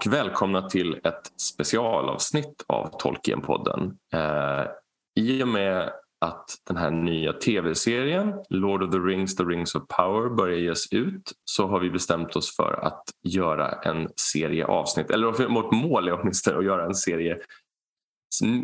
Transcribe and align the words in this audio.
Och 0.00 0.12
välkomna 0.12 0.68
till 0.68 0.94
ett 1.04 1.32
specialavsnitt 1.36 2.64
av 2.66 2.98
Tolkienpodden. 2.98 3.98
Eh, 4.12 4.66
I 5.14 5.42
och 5.42 5.48
med 5.48 5.92
att 6.20 6.56
den 6.68 6.76
här 6.76 6.90
nya 6.90 7.32
tv-serien 7.32 8.34
Lord 8.48 8.82
of 8.82 8.90
the 8.90 8.98
Rings, 8.98 9.36
The 9.36 9.42
Rings 9.42 9.74
of 9.74 9.82
Power 9.88 10.36
börjar 10.36 10.58
ges 10.58 10.92
ut 10.92 11.32
så 11.44 11.66
har 11.66 11.80
vi 11.80 11.90
bestämt 11.90 12.36
oss 12.36 12.56
för 12.56 12.72
att 12.82 13.02
göra 13.22 13.70
en 13.70 14.08
serie 14.16 14.66
avsnitt, 14.66 15.10
eller 15.10 15.48
vårt 15.48 15.72
mål 15.72 16.08
är 16.08 16.20
åtminstone 16.20 16.58
att 16.58 16.64
göra 16.64 16.84
en 16.84 16.94
serie 16.94 17.38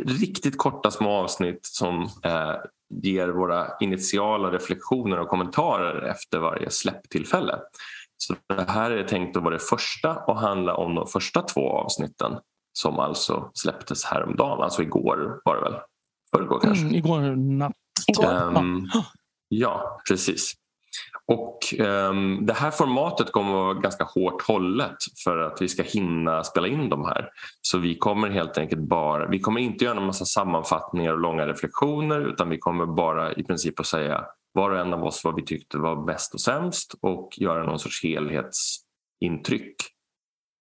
riktigt 0.05 0.59
korta 0.59 0.91
små 0.91 1.11
avsnitt 1.11 1.61
som 1.67 2.03
eh, 2.03 2.55
ger 3.03 3.29
våra 3.29 3.67
initiala 3.81 4.51
reflektioner 4.51 5.19
och 5.19 5.29
kommentarer 5.29 6.03
efter 6.03 6.39
varje 6.39 6.71
släpptillfälle. 6.71 7.59
Så 8.17 8.35
det 8.49 8.71
här 8.71 8.91
är 8.91 9.05
tänkt 9.05 9.37
att 9.37 9.43
vara 9.43 9.55
det 9.55 9.63
första 9.63 10.17
och 10.17 10.41
handla 10.41 10.75
om 10.75 10.95
de 10.95 11.07
första 11.07 11.43
två 11.43 11.71
avsnitten 11.71 12.33
som 12.73 12.99
alltså 12.99 13.51
släpptes 13.55 14.05
häromdagen, 14.05 14.63
alltså 14.63 14.83
igår 14.83 15.41
var 15.45 15.57
det 15.57 15.63
väl? 15.63 15.81
Förrgår 16.37 16.61
kanske? 16.61 16.85
Mm, 16.85 16.95
igår 16.95 17.37
natt. 17.37 17.73
Um, 18.27 18.89
ja, 19.49 20.01
precis. 20.09 20.55
Och 21.33 21.59
um, 21.79 22.47
Det 22.47 22.53
här 22.53 22.71
formatet 22.71 23.33
kommer 23.33 23.49
att 23.49 23.55
vara 23.55 23.75
ganska 23.75 24.05
hårt 24.05 24.43
hållet 24.43 24.97
för 25.25 25.39
att 25.39 25.63
vi 25.63 25.69
ska 25.69 25.83
hinna 25.83 26.45
spela 26.45 26.69
in 26.69 26.89
de 26.89 27.05
här. 27.05 27.29
Så 27.61 27.79
vi 27.79 27.99
kommer 27.99 28.31
helt 28.31 28.59
enkelt 28.59 28.81
bara, 28.81 29.29
vi 29.29 29.41
kommer 29.41 29.61
inte 29.61 29.85
göra 29.85 30.01
en 30.01 30.07
massa 30.07 30.25
sammanfattningar 30.25 31.13
och 31.13 31.21
långa 31.21 31.47
reflektioner 31.47 32.21
utan 32.21 32.49
vi 32.49 32.59
kommer 32.59 32.87
bara 32.87 33.33
i 33.33 33.43
princip 33.43 33.81
att 33.81 33.87
säga 33.87 34.25
var 34.57 34.71
och 34.71 34.79
en 34.79 34.95
av 34.95 35.05
oss 35.05 35.25
vad 35.25 35.37
vi 35.37 35.45
tyckte 35.45 35.79
var 35.79 36.05
bäst 36.05 36.35
och 36.35 36.41
sämst 36.41 36.95
och 37.01 37.29
göra 37.37 37.65
någon 37.65 37.79
sorts 37.79 38.03
helhetsintryck. 38.03 39.77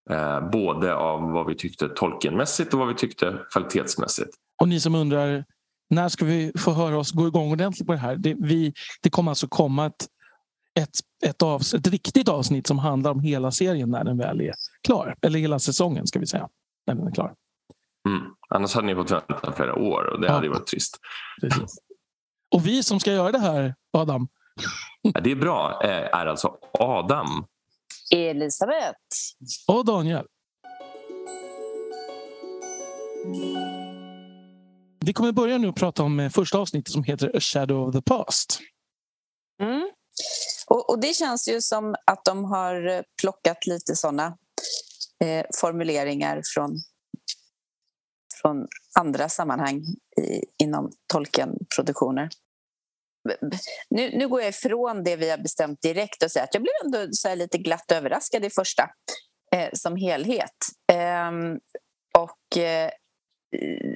Eh, 0.09 0.49
både 0.49 0.95
av 0.95 1.31
vad 1.31 1.47
vi 1.47 1.55
tyckte 1.55 1.89
tolkenmässigt 1.89 2.73
och 2.73 2.79
vad 2.79 2.87
vi 2.87 2.95
tyckte 2.95 3.39
kvalitetsmässigt. 3.51 4.29
Och 4.61 4.67
ni 4.67 4.79
som 4.79 4.95
undrar 4.95 5.45
när 5.89 6.09
ska 6.09 6.25
vi 6.25 6.51
få 6.57 6.71
höra 6.71 6.97
oss 6.97 7.11
gå 7.11 7.27
igång 7.27 7.51
ordentligt 7.51 7.87
på 7.87 7.93
det 7.93 7.99
här? 7.99 8.15
Det, 8.15 8.35
vi, 8.39 8.73
det 9.01 9.09
kommer 9.09 9.31
alltså 9.31 9.47
komma 9.47 9.85
ett, 9.85 10.05
ett, 10.79 10.89
ett, 11.25 11.41
avs, 11.41 11.73
ett 11.73 11.87
riktigt 11.87 12.29
avsnitt 12.29 12.67
som 12.67 12.79
handlar 12.79 13.11
om 13.11 13.19
hela 13.19 13.51
serien 13.51 13.89
när 13.89 14.03
den 14.03 14.17
väl 14.17 14.41
är 14.41 14.53
klar. 14.87 15.15
Eller 15.21 15.39
hela 15.39 15.59
säsongen 15.59 16.07
ska 16.07 16.19
vi 16.19 16.27
säga, 16.27 16.49
när 16.87 16.95
den 16.95 17.07
är 17.07 17.11
klar. 17.11 17.33
Mm. 18.07 18.21
Annars 18.49 18.75
hade 18.75 18.87
ni 18.87 18.95
fått 18.95 19.11
vänta 19.11 19.51
flera 19.55 19.75
år 19.75 20.13
och 20.13 20.21
det 20.21 20.27
ja. 20.27 20.33
hade 20.33 20.49
varit 20.49 20.67
trist. 20.67 20.99
Precis. 21.41 21.77
Och 22.55 22.67
vi 22.67 22.83
som 22.83 22.99
ska 22.99 23.11
göra 23.11 23.31
det 23.31 23.39
här, 23.39 23.75
Adam? 23.91 24.27
Ja, 25.01 25.21
det 25.21 25.31
är 25.31 25.35
bra, 25.35 25.81
eh, 25.83 25.89
är 25.89 26.25
alltså 26.25 26.57
Adam. 26.79 27.45
Elisabeth. 28.11 28.99
Och 29.67 29.85
Daniel. 29.85 30.25
Vi 35.05 35.13
kommer 35.13 35.31
börja 35.31 35.57
nu 35.57 35.67
att 35.67 35.75
prata 35.75 36.03
om 36.03 36.19
eh, 36.19 36.29
första 36.29 36.57
avsnittet 36.57 36.93
som 36.93 37.03
heter 37.03 37.31
A 37.35 37.39
Shadow 37.39 37.87
of 37.87 37.95
the 37.95 38.01
Past. 38.01 38.59
Mm. 39.61 39.91
Och, 40.67 40.89
och, 40.89 40.99
Det 40.99 41.13
känns 41.13 41.47
ju 41.47 41.61
som 41.61 41.95
att 42.05 42.25
de 42.25 42.45
har 42.45 43.03
plockat 43.21 43.67
lite 43.67 43.95
såna 43.95 44.37
eh, 45.23 45.45
formuleringar 45.61 46.41
från, 46.53 46.75
från 48.41 48.67
andra 48.99 49.29
sammanhang 49.29 49.77
i, 50.21 50.63
inom 50.63 50.91
Tolkien-produktioner. 51.13 52.29
Nu, 53.89 54.17
nu 54.17 54.27
går 54.27 54.41
jag 54.41 54.49
ifrån 54.49 55.03
det 55.03 55.15
vi 55.15 55.29
har 55.29 55.37
bestämt 55.37 55.81
direkt 55.81 56.23
och 56.23 56.31
säger 56.31 56.43
att 56.43 56.53
jag 56.53 56.63
blev 56.63 56.73
ändå 56.85 57.07
så 57.11 57.35
lite 57.35 57.57
glatt 57.57 57.91
överraskad 57.91 58.45
i 58.45 58.49
första 58.49 58.89
eh, 59.55 59.69
som 59.73 59.95
helhet. 59.95 60.55
Eh, 60.91 61.31
och 62.17 62.57
eh, 62.57 62.89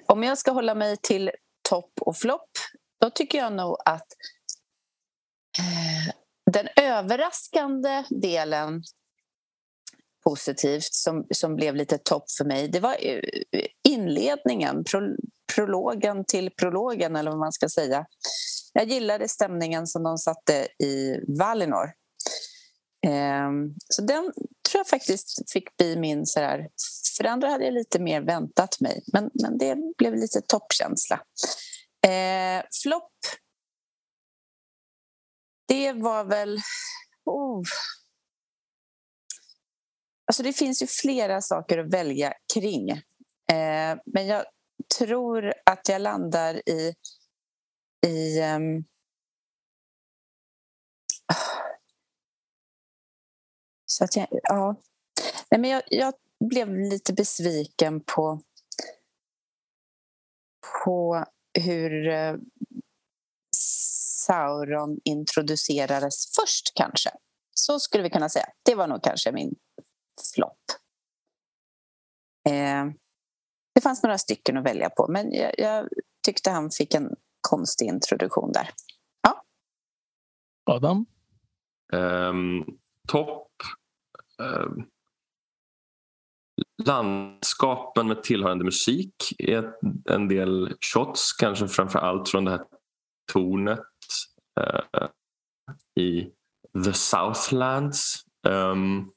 om 0.06 0.24
jag 0.24 0.38
ska 0.38 0.52
hålla 0.52 0.76
mig 0.76 0.98
till 0.98 1.32
topp 1.70 1.92
och 2.02 2.18
flopp 2.18 2.50
då 3.02 3.10
tycker 3.10 3.38
jag 3.38 3.54
nog 3.54 3.78
att 3.86 4.08
eh, 5.60 6.14
den 6.52 6.68
överraskande 6.76 8.04
delen 8.10 8.84
positivt 10.24 10.94
som, 10.94 11.28
som 11.32 11.56
blev 11.56 11.76
lite 11.76 11.98
topp 11.98 12.32
för 12.38 12.46
mig 12.46 12.68
det 12.68 12.80
var 12.80 12.96
eh, 13.00 13.22
inledningen, 13.88 14.84
pro, 14.84 15.16
prologen 15.56 16.26
till 16.26 16.52
prologen 16.52 17.16
eller 17.16 17.32
vad 17.32 17.40
man 17.40 17.52
ska 17.52 17.70
säga. 17.70 18.06
Jag 18.74 18.88
gillade 18.88 19.28
stämningen 19.28 19.88
som 19.88 20.04
de 20.04 20.18
satte 20.18 20.68
i 20.84 21.20
Valinor. 21.40 21.92
Ehm, 23.08 23.76
så 23.90 24.02
den 24.02 24.24
tror 24.70 24.80
jag 24.80 24.88
faktiskt 24.88 25.52
fick 25.52 25.78
bli 25.78 25.98
min... 25.98 26.26
Så 26.26 26.40
här, 26.40 26.70
för 27.18 27.24
det 27.24 27.32
andra 27.32 27.50
hade 27.50 27.66
jag 27.66 27.74
lite 27.74 28.00
mer 28.00 28.22
väntat 28.22 28.80
mig, 28.80 29.04
men, 29.14 29.30
men 29.34 29.58
det 29.58 29.78
blev 29.98 30.16
lite 30.16 30.42
toppkänsla. 30.42 31.22
Eh, 32.08 32.64
Flopp, 32.84 33.12
det 35.68 35.94
var 35.94 36.24
väl... 36.24 36.60
Oh. 37.26 37.62
Alltså 40.28 40.44
det 40.44 40.54
finns 40.54 40.84
ju 40.84 40.88
flera 40.88 41.42
saker 41.42 41.78
att 41.78 41.94
välja 41.94 42.34
kring. 42.54 42.90
Eh, 42.90 43.98
men 44.06 44.28
jag 44.28 44.46
tror 44.98 45.54
att 45.66 45.90
jag 45.90 46.02
landar 46.02 46.70
i... 46.70 46.96
i 48.08 48.42
um, 48.42 48.86
så 53.86 54.04
att 54.04 54.16
jag, 54.16 54.28
ja. 54.32 54.76
Nej, 55.52 55.62
men 55.62 55.70
jag, 55.70 55.84
jag 55.88 56.14
blev 56.40 56.76
lite 56.76 57.14
besviken 57.14 58.04
på, 58.04 58.42
på 60.84 61.26
hur 61.54 62.08
eh, 62.08 62.36
Sauron 64.26 65.00
introducerades 65.04 66.36
först, 66.36 66.72
kanske. 66.76 67.12
Så 67.54 67.80
skulle 67.80 68.04
vi 68.04 68.10
kunna 68.10 68.30
säga. 68.30 68.46
Det 68.64 68.76
var 68.76 68.88
nog 68.88 69.04
kanske 69.04 69.32
min 69.32 69.56
flopp. 70.36 70.64
Eh, 72.50 72.86
det 73.80 73.84
fanns 73.84 74.04
några 74.04 74.18
stycken 74.18 74.58
att 74.58 74.66
välja 74.66 74.90
på 74.90 75.08
men 75.10 75.34
jag, 75.34 75.52
jag 75.58 75.88
tyckte 76.26 76.52
han 76.52 76.72
fick 76.72 76.94
en 76.94 77.16
konstig 77.42 77.86
introduktion 77.86 78.52
där. 78.52 78.70
Ja. 79.22 79.44
Adam? 80.66 81.06
Um, 81.94 82.66
topp. 83.08 83.52
Um, 84.38 84.86
landskapen 86.84 88.08
med 88.08 88.24
tillhörande 88.24 88.66
musik. 88.66 89.16
En 90.10 90.28
del 90.28 90.74
shots, 90.94 91.34
kanske 91.34 91.68
framför 91.68 92.00
allt 92.00 92.30
från 92.30 92.46
det 92.46 92.52
här 92.52 92.66
tornet 93.34 93.80
uh, 94.60 95.08
i 96.00 96.32
The 96.86 96.94
Southlands. 96.94 98.26
Um, 98.48 99.12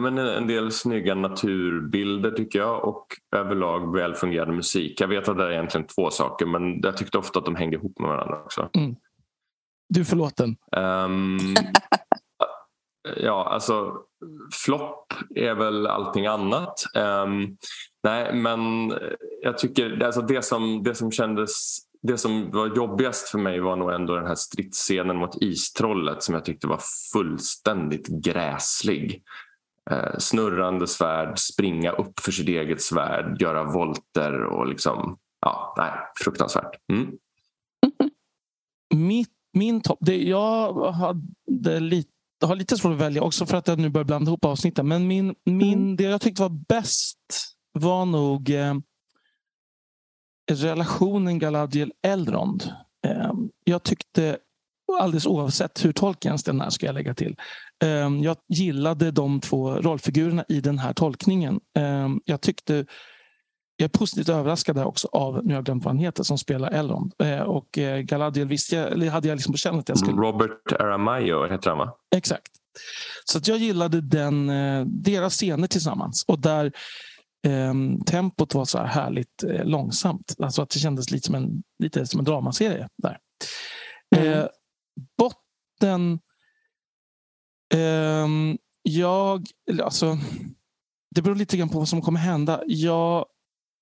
men 0.00 0.18
en 0.18 0.46
del 0.46 0.72
snygga 0.72 1.14
naturbilder 1.14 2.30
tycker 2.30 2.58
jag 2.58 2.84
och 2.84 3.06
överlag 3.36 3.94
välfungerande 3.94 4.54
musik. 4.54 5.00
Jag 5.00 5.08
vet 5.08 5.28
att 5.28 5.38
det 5.38 5.44
är 5.44 5.50
egentligen 5.50 5.86
två 5.86 6.10
saker 6.10 6.46
men 6.46 6.80
jag 6.80 6.96
tyckte 6.96 7.18
ofta 7.18 7.38
att 7.38 7.44
de 7.44 7.56
hängde 7.56 7.76
ihop 7.76 7.98
med 7.98 8.08
varandra 8.08 8.42
också. 8.42 8.68
Mm. 8.76 8.96
Du 9.88 10.04
förlåten. 10.04 10.56
Um, 10.76 11.38
ja, 13.16 13.48
alltså 13.48 13.96
flopp 14.64 15.12
är 15.34 15.54
väl 15.54 15.86
allting 15.86 16.26
annat. 16.26 16.84
Um, 16.94 17.56
nej, 18.02 18.34
men 18.34 18.92
jag 19.42 19.58
tycker 19.58 20.02
alltså 20.02 20.22
det 20.22 20.42
som, 20.42 20.82
det 20.82 20.94
som 20.94 21.12
kändes 21.12 21.78
det 22.02 22.18
som 22.18 22.50
var 22.50 22.76
jobbigast 22.76 23.28
för 23.28 23.38
mig 23.38 23.60
var 23.60 23.76
nog 23.76 23.92
ändå 23.92 24.14
den 24.14 24.26
här 24.26 24.34
stridsscenen 24.34 25.16
mot 25.16 25.42
istrollet 25.42 26.22
som 26.22 26.34
jag 26.34 26.44
tyckte 26.44 26.66
var 26.66 26.80
fullständigt 27.12 28.08
gräslig. 28.08 29.22
Eh, 29.90 30.18
snurrande 30.18 30.86
svärd, 30.86 31.38
springa 31.38 31.92
upp 31.92 32.20
för 32.20 32.32
sitt 32.32 32.48
eget 32.48 32.82
svärd, 32.82 33.42
göra 33.42 33.64
volter 33.64 34.44
och 34.44 34.66
liksom... 34.66 35.18
Ja, 35.40 35.74
nej, 35.76 35.92
fruktansvärt. 36.24 36.76
Mm. 36.92 37.12
Mitt, 38.94 39.32
min 39.52 39.80
topp... 39.80 39.98
Jag 40.08 40.92
hade 40.92 41.80
lite, 41.80 42.10
har 42.42 42.56
lite 42.56 42.76
svårt 42.76 42.92
att 42.92 42.98
välja 42.98 43.22
också 43.22 43.46
för 43.46 43.56
att 43.56 43.68
jag 43.68 43.78
nu 43.78 43.88
börjar 43.88 44.04
blanda 44.04 44.28
ihop 44.28 44.44
avsnitten. 44.44 44.88
Men 44.88 45.06
min, 45.06 45.34
min, 45.44 45.78
mm. 45.78 45.96
det 45.96 46.04
jag 46.04 46.20
tyckte 46.20 46.42
var 46.42 46.64
bäst 46.68 47.18
var 47.72 48.04
nog 48.04 48.50
eh, 48.50 48.74
relationen 50.50 51.38
Galadriel-Elrond. 51.38 52.72
Eh, 53.06 53.32
jag 53.64 53.82
tyckte 53.82 54.38
alldeles 54.98 55.26
oavsett 55.26 55.84
hur 55.84 55.92
Tolkiens 55.92 56.44
den 56.44 56.60
här 56.60 56.70
ska 56.70 56.86
jag 56.86 56.94
lägga 56.94 57.14
till. 57.14 57.36
Ehm, 57.84 58.22
jag 58.22 58.36
gillade 58.48 59.10
de 59.10 59.40
två 59.40 59.70
rollfigurerna 59.70 60.44
i 60.48 60.60
den 60.60 60.78
här 60.78 60.92
tolkningen. 60.92 61.60
Ehm, 61.78 62.20
jag 62.24 62.40
tyckte 62.40 62.86
jag 63.76 63.84
är 63.84 63.98
positivt 63.98 64.28
överraskad 64.28 64.78
också 64.78 65.08
av, 65.12 65.34
nu 65.44 65.48
har 65.48 65.58
jag 65.58 65.64
glömt 65.64 65.84
vad 65.84 65.94
han 65.94 66.04
heter, 66.04 66.22
som 66.22 66.38
spelar 66.38 66.70
Elrond. 66.70 67.12
Eh, 67.22 67.40
och 67.40 67.78
eh, 67.78 68.00
Galadriel 68.00 68.48
visste 68.48 68.76
jag, 68.76 69.10
hade 69.10 69.28
jag 69.28 69.36
liksom 69.36 69.52
på 69.52 69.58
känn 69.58 69.78
att 69.78 69.88
jag 69.88 69.98
skulle... 69.98 70.16
Robert 70.16 70.72
Aramayo 70.72 71.48
heter 71.50 71.70
han 71.70 71.78
va? 71.78 71.96
Exakt. 72.16 72.52
Så 73.24 73.38
att 73.38 73.48
jag 73.48 73.58
gillade 73.58 74.00
den, 74.00 74.50
eh, 74.50 74.84
deras 74.86 75.34
scener 75.34 75.66
tillsammans. 75.66 76.24
Och 76.28 76.38
där 76.38 76.72
eh, 77.46 77.74
tempot 78.06 78.54
var 78.54 78.64
så 78.64 78.78
här 78.78 78.86
härligt 78.86 79.44
eh, 79.44 79.64
långsamt. 79.64 80.34
Alltså 80.38 80.62
att 80.62 80.70
det 80.70 80.78
kändes 80.78 81.10
lite 81.10 81.26
som 81.26 81.34
en, 81.34 81.62
lite 81.78 82.06
som 82.06 82.18
en 82.18 82.24
dramaserie. 82.24 82.88
där. 83.02 83.18
Eh, 84.16 84.46
botten... 85.18 86.18
Ehm, 87.74 88.58
jag... 88.82 89.46
Alltså, 89.82 90.18
det 91.14 91.22
beror 91.22 91.36
lite 91.36 91.56
grann 91.56 91.68
på 91.68 91.78
vad 91.78 91.88
som 91.88 92.02
kommer 92.02 92.20
hända. 92.20 92.62
Jag 92.66 93.26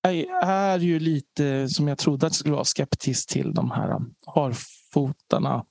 är 0.07 0.79
ju 0.79 0.99
lite, 0.99 1.69
som 1.69 1.87
jag 1.87 1.97
trodde 1.97 2.27
att 2.27 2.33
det 2.33 2.37
skulle 2.37 2.53
vara, 2.53 2.65
skeptisk 2.65 3.29
till 3.29 3.53
de 3.53 3.71
här 3.71 3.99
harfotarna. 4.25 5.65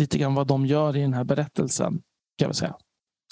Lite 0.00 0.18
grann 0.18 0.34
vad 0.34 0.46
de 0.46 0.66
gör 0.66 0.96
i 0.96 1.00
den 1.00 1.14
här 1.14 1.24
berättelsen. 1.24 2.02
Kan 2.38 2.48
jag 2.48 2.56
säga. 2.56 2.76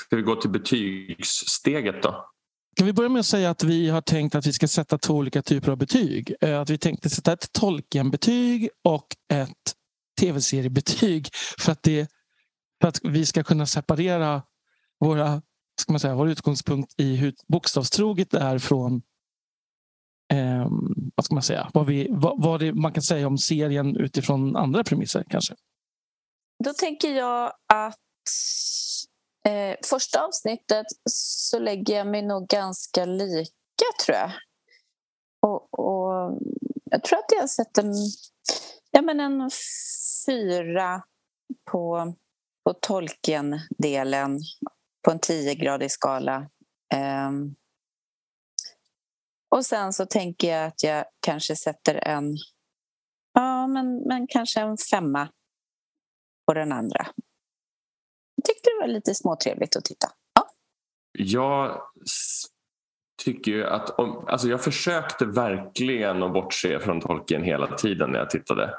Ska 0.07 0.17
vi 0.17 0.23
gå 0.23 0.37
till 0.37 0.51
betygssteget 0.51 2.03
då? 2.03 2.29
Kan 2.77 2.87
vi 2.87 2.93
börja 2.93 3.09
med 3.09 3.21
att 3.21 3.27
säga 3.27 3.51
att 3.51 3.65
vi 3.65 3.89
har 3.89 4.01
tänkt 4.01 4.35
att 4.35 4.47
vi 4.47 4.53
ska 4.53 4.69
sätta 4.69 4.99
två 4.99 5.15
olika 5.15 5.43
typer 5.43 5.73
av 5.73 5.79
betyg. 5.79 6.35
Eh, 6.41 6.61
att 6.61 6.71
vi 6.71 6.79
tänkte 6.79 7.11
sätta 7.11 7.33
ett 7.33 7.53
Tolkien-betyg 7.53 8.69
och 8.85 9.07
ett 9.33 9.75
tv-seriebetyg 10.21 11.29
för 11.59 11.73
att, 11.73 11.83
det, 11.83 12.11
för 12.83 12.89
att 12.89 13.01
vi 13.03 13.27
ska 13.27 13.43
kunna 13.43 13.67
separera 13.67 14.43
våra, 15.01 15.43
ska 15.81 15.93
man 15.93 16.01
säga, 16.01 16.15
vår 16.15 16.29
utgångspunkt 16.29 16.95
i 16.97 17.17
hur 17.17 17.35
bokstavstroget 17.47 18.31
det 18.31 18.39
är 18.39 18.59
från 18.59 19.03
eh, 20.33 20.69
vad 21.15 21.25
ska 21.25 21.35
man 21.35 21.43
säga, 21.43 21.71
vad, 21.75 21.87
vi, 21.87 22.09
vad, 22.11 22.43
vad 22.43 22.61
det, 22.61 22.73
man 22.73 22.93
kan 22.93 23.03
säga 23.03 23.27
om 23.27 23.39
serien 23.39 23.97
utifrån 23.97 24.57
andra 24.57 24.85
premisser 24.85 25.25
kanske. 25.29 25.55
Då 26.65 26.73
tänker 26.73 27.15
jag 27.15 27.53
att 27.73 27.99
eh, 29.49 29.77
första 29.85 30.25
avsnittet 30.25 30.87
så 31.11 31.59
lägger 31.59 31.97
jag 31.97 32.07
mig 32.07 32.23
nog 32.23 32.49
ganska 32.49 33.05
lika 33.05 33.87
tror 34.07 34.19
jag. 34.19 34.33
Och, 35.41 35.79
och 35.79 36.39
jag 36.85 37.05
tror 37.05 37.19
att 37.19 37.33
jag 37.41 37.51
sätter 37.51 37.83
en, 37.83 37.95
ja, 38.91 39.03
men 39.03 39.21
en 39.21 39.51
fyra 40.27 41.03
på, 41.71 42.15
på 42.65 42.73
Tolkien-delen 42.73 44.39
på 45.05 45.11
en 45.11 45.19
tiogradig 45.19 45.91
skala. 45.91 46.51
Um, 47.29 47.55
och 49.55 49.67
sen 49.67 49.93
så 49.93 50.07
tänker 50.07 50.49
jag 50.49 50.67
att 50.67 50.83
jag 50.83 51.05
kanske 51.21 51.57
sätter 51.57 51.95
en, 51.95 52.37
ja 53.35 53.67
men, 53.67 53.97
men 53.97 54.27
kanske 54.27 54.61
en 54.61 54.77
femma 54.91 55.29
på 56.47 56.55
den 56.55 56.73
andra. 56.73 57.07
Jag 58.35 58.45
tyckte 58.45 58.71
det 58.71 58.81
var 58.81 58.89
lite 58.89 59.15
småtrevligt 59.15 59.77
att 59.77 59.85
titta. 59.85 60.09
Ja. 60.35 60.49
Jag 61.13 61.83
tycker 63.25 63.51
ju 63.51 63.67
att, 63.67 63.91
om, 63.91 64.25
alltså 64.29 64.49
jag 64.49 64.65
försökte 64.65 65.25
verkligen 65.25 66.23
att 66.23 66.33
bortse 66.33 66.81
från 66.81 67.01
tolken 67.01 67.43
hela 67.43 67.77
tiden 67.77 68.11
när 68.11 68.19
jag 68.19 68.31
tittade. 68.31 68.75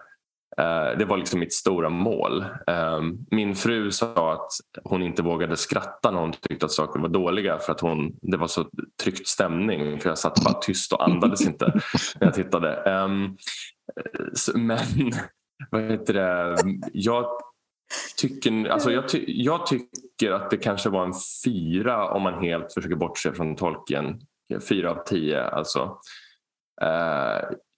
Eh, 0.57 0.97
det 0.97 1.05
var 1.05 1.17
liksom 1.17 1.39
mitt 1.39 1.53
stora 1.53 1.89
mål. 1.89 2.45
Ehm, 2.67 3.17
min 3.31 3.55
fru 3.55 3.91
sa 3.91 4.33
att 4.33 4.51
hon 4.83 5.03
inte 5.03 5.21
vågade 5.21 5.57
skratta 5.57 6.11
när 6.11 6.19
hon 6.19 6.33
tyckte 6.33 6.65
att 6.65 6.71
saker 6.71 6.99
var 6.99 7.09
dåliga 7.09 7.59
för 7.59 7.71
att 7.71 7.79
hon, 7.79 8.15
det 8.21 8.37
var 8.37 8.47
så 8.47 8.65
tryckt 9.03 9.27
stämning. 9.27 9.99
För 9.99 10.09
jag 10.09 10.17
satt 10.17 10.43
bara 10.43 10.53
tyst 10.53 10.93
och 10.93 11.03
andades 11.03 11.41
inte 11.47 11.65
när 12.19 12.27
jag 12.27 12.33
tittade. 12.33 12.75
Ehm, 12.75 13.37
men 14.55 14.79
vad 15.71 15.81
heter 15.81 16.13
det? 16.13 16.57
Jag 16.93 17.25
tycker, 18.17 18.69
alltså 18.69 18.91
jag, 18.91 19.09
ty, 19.09 19.23
jag 19.27 19.65
tycker 19.65 20.31
att 20.31 20.49
det 20.49 20.57
kanske 20.57 20.89
var 20.89 21.05
en 21.05 21.13
fyra 21.45 22.09
om 22.09 22.21
man 22.21 22.43
helt 22.43 22.73
försöker 22.73 22.95
bortse 22.95 23.33
från 23.33 23.55
tolken. 23.55 24.19
Fyra 24.69 24.91
av 24.91 25.03
tio 25.05 25.43
alltså. 25.43 25.97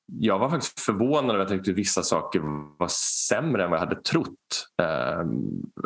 Jag 0.08 0.40
var 0.40 0.50
faktiskt 0.50 0.80
förvånad 0.80 1.36
över 1.36 1.46
att 1.46 1.50
jag 1.50 1.60
tyckte 1.60 1.74
vissa 1.74 2.04
saker 2.04 2.42
var 2.78 2.88
sämre 3.28 3.64
än 3.64 3.70
vad 3.70 3.80
jag 3.80 3.86
hade 3.86 4.02
trott. 4.02 4.68
Eh, 4.82 5.26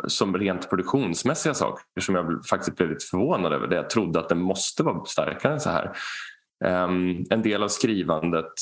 som 0.06 0.36
rent 0.36 0.70
produktionsmässiga 0.70 1.54
saker 1.54 2.00
som 2.00 2.14
jag 2.14 2.46
faktiskt 2.46 2.76
blev 2.76 2.90
lite 2.90 3.04
förvånad 3.04 3.52
över. 3.52 3.66
Det 3.66 3.76
jag 3.76 3.90
trodde 3.90 4.20
att 4.20 4.28
den 4.28 4.40
måste 4.40 4.82
vara 4.82 5.04
starkare 5.04 5.52
än 5.52 5.60
så 5.60 5.70
här. 5.70 5.96
Eh, 6.64 6.88
en 7.30 7.42
del 7.42 7.62
av 7.62 7.68
skrivandet, 7.68 8.52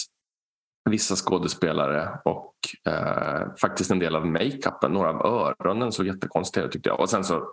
vissa 0.90 1.16
skådespelare 1.16 2.18
och 2.24 2.54
eh, 2.88 3.54
faktiskt 3.60 3.90
en 3.90 3.98
del 3.98 4.16
av 4.16 4.26
makeupen. 4.26 4.92
Några 4.92 5.10
av 5.10 5.54
öronen 5.60 5.92
såg 5.92 6.06
jättekonstiga 6.06 6.66
ut 6.66 6.72
tyckte 6.72 6.88
jag. 6.88 7.00
Och 7.00 7.10
sen 7.10 7.24
så 7.24 7.52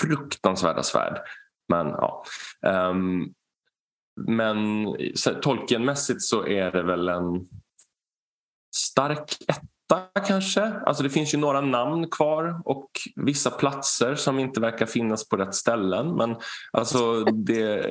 fruktansvärda 0.00 0.82
svärd. 0.82 1.20
Men 1.68 1.86
ja. 1.86 2.24
Um, 2.66 3.34
men 4.16 4.86
Tolkienmässigt 5.42 6.22
så 6.22 6.46
är 6.46 6.70
det 6.70 6.82
väl 6.82 7.08
en 7.08 7.48
stark 8.76 9.36
etta 9.48 10.20
kanske. 10.26 10.62
Alltså 10.62 11.02
det 11.02 11.10
finns 11.10 11.34
ju 11.34 11.38
några 11.38 11.60
namn 11.60 12.10
kvar 12.10 12.60
och 12.64 12.90
vissa 13.16 13.50
platser 13.50 14.14
som 14.14 14.38
inte 14.38 14.60
verkar 14.60 14.86
finnas 14.86 15.28
på 15.28 15.36
rätt 15.36 15.54
ställen. 15.54 16.16
Men 16.16 16.36
alltså 16.72 17.24
det, 17.24 17.90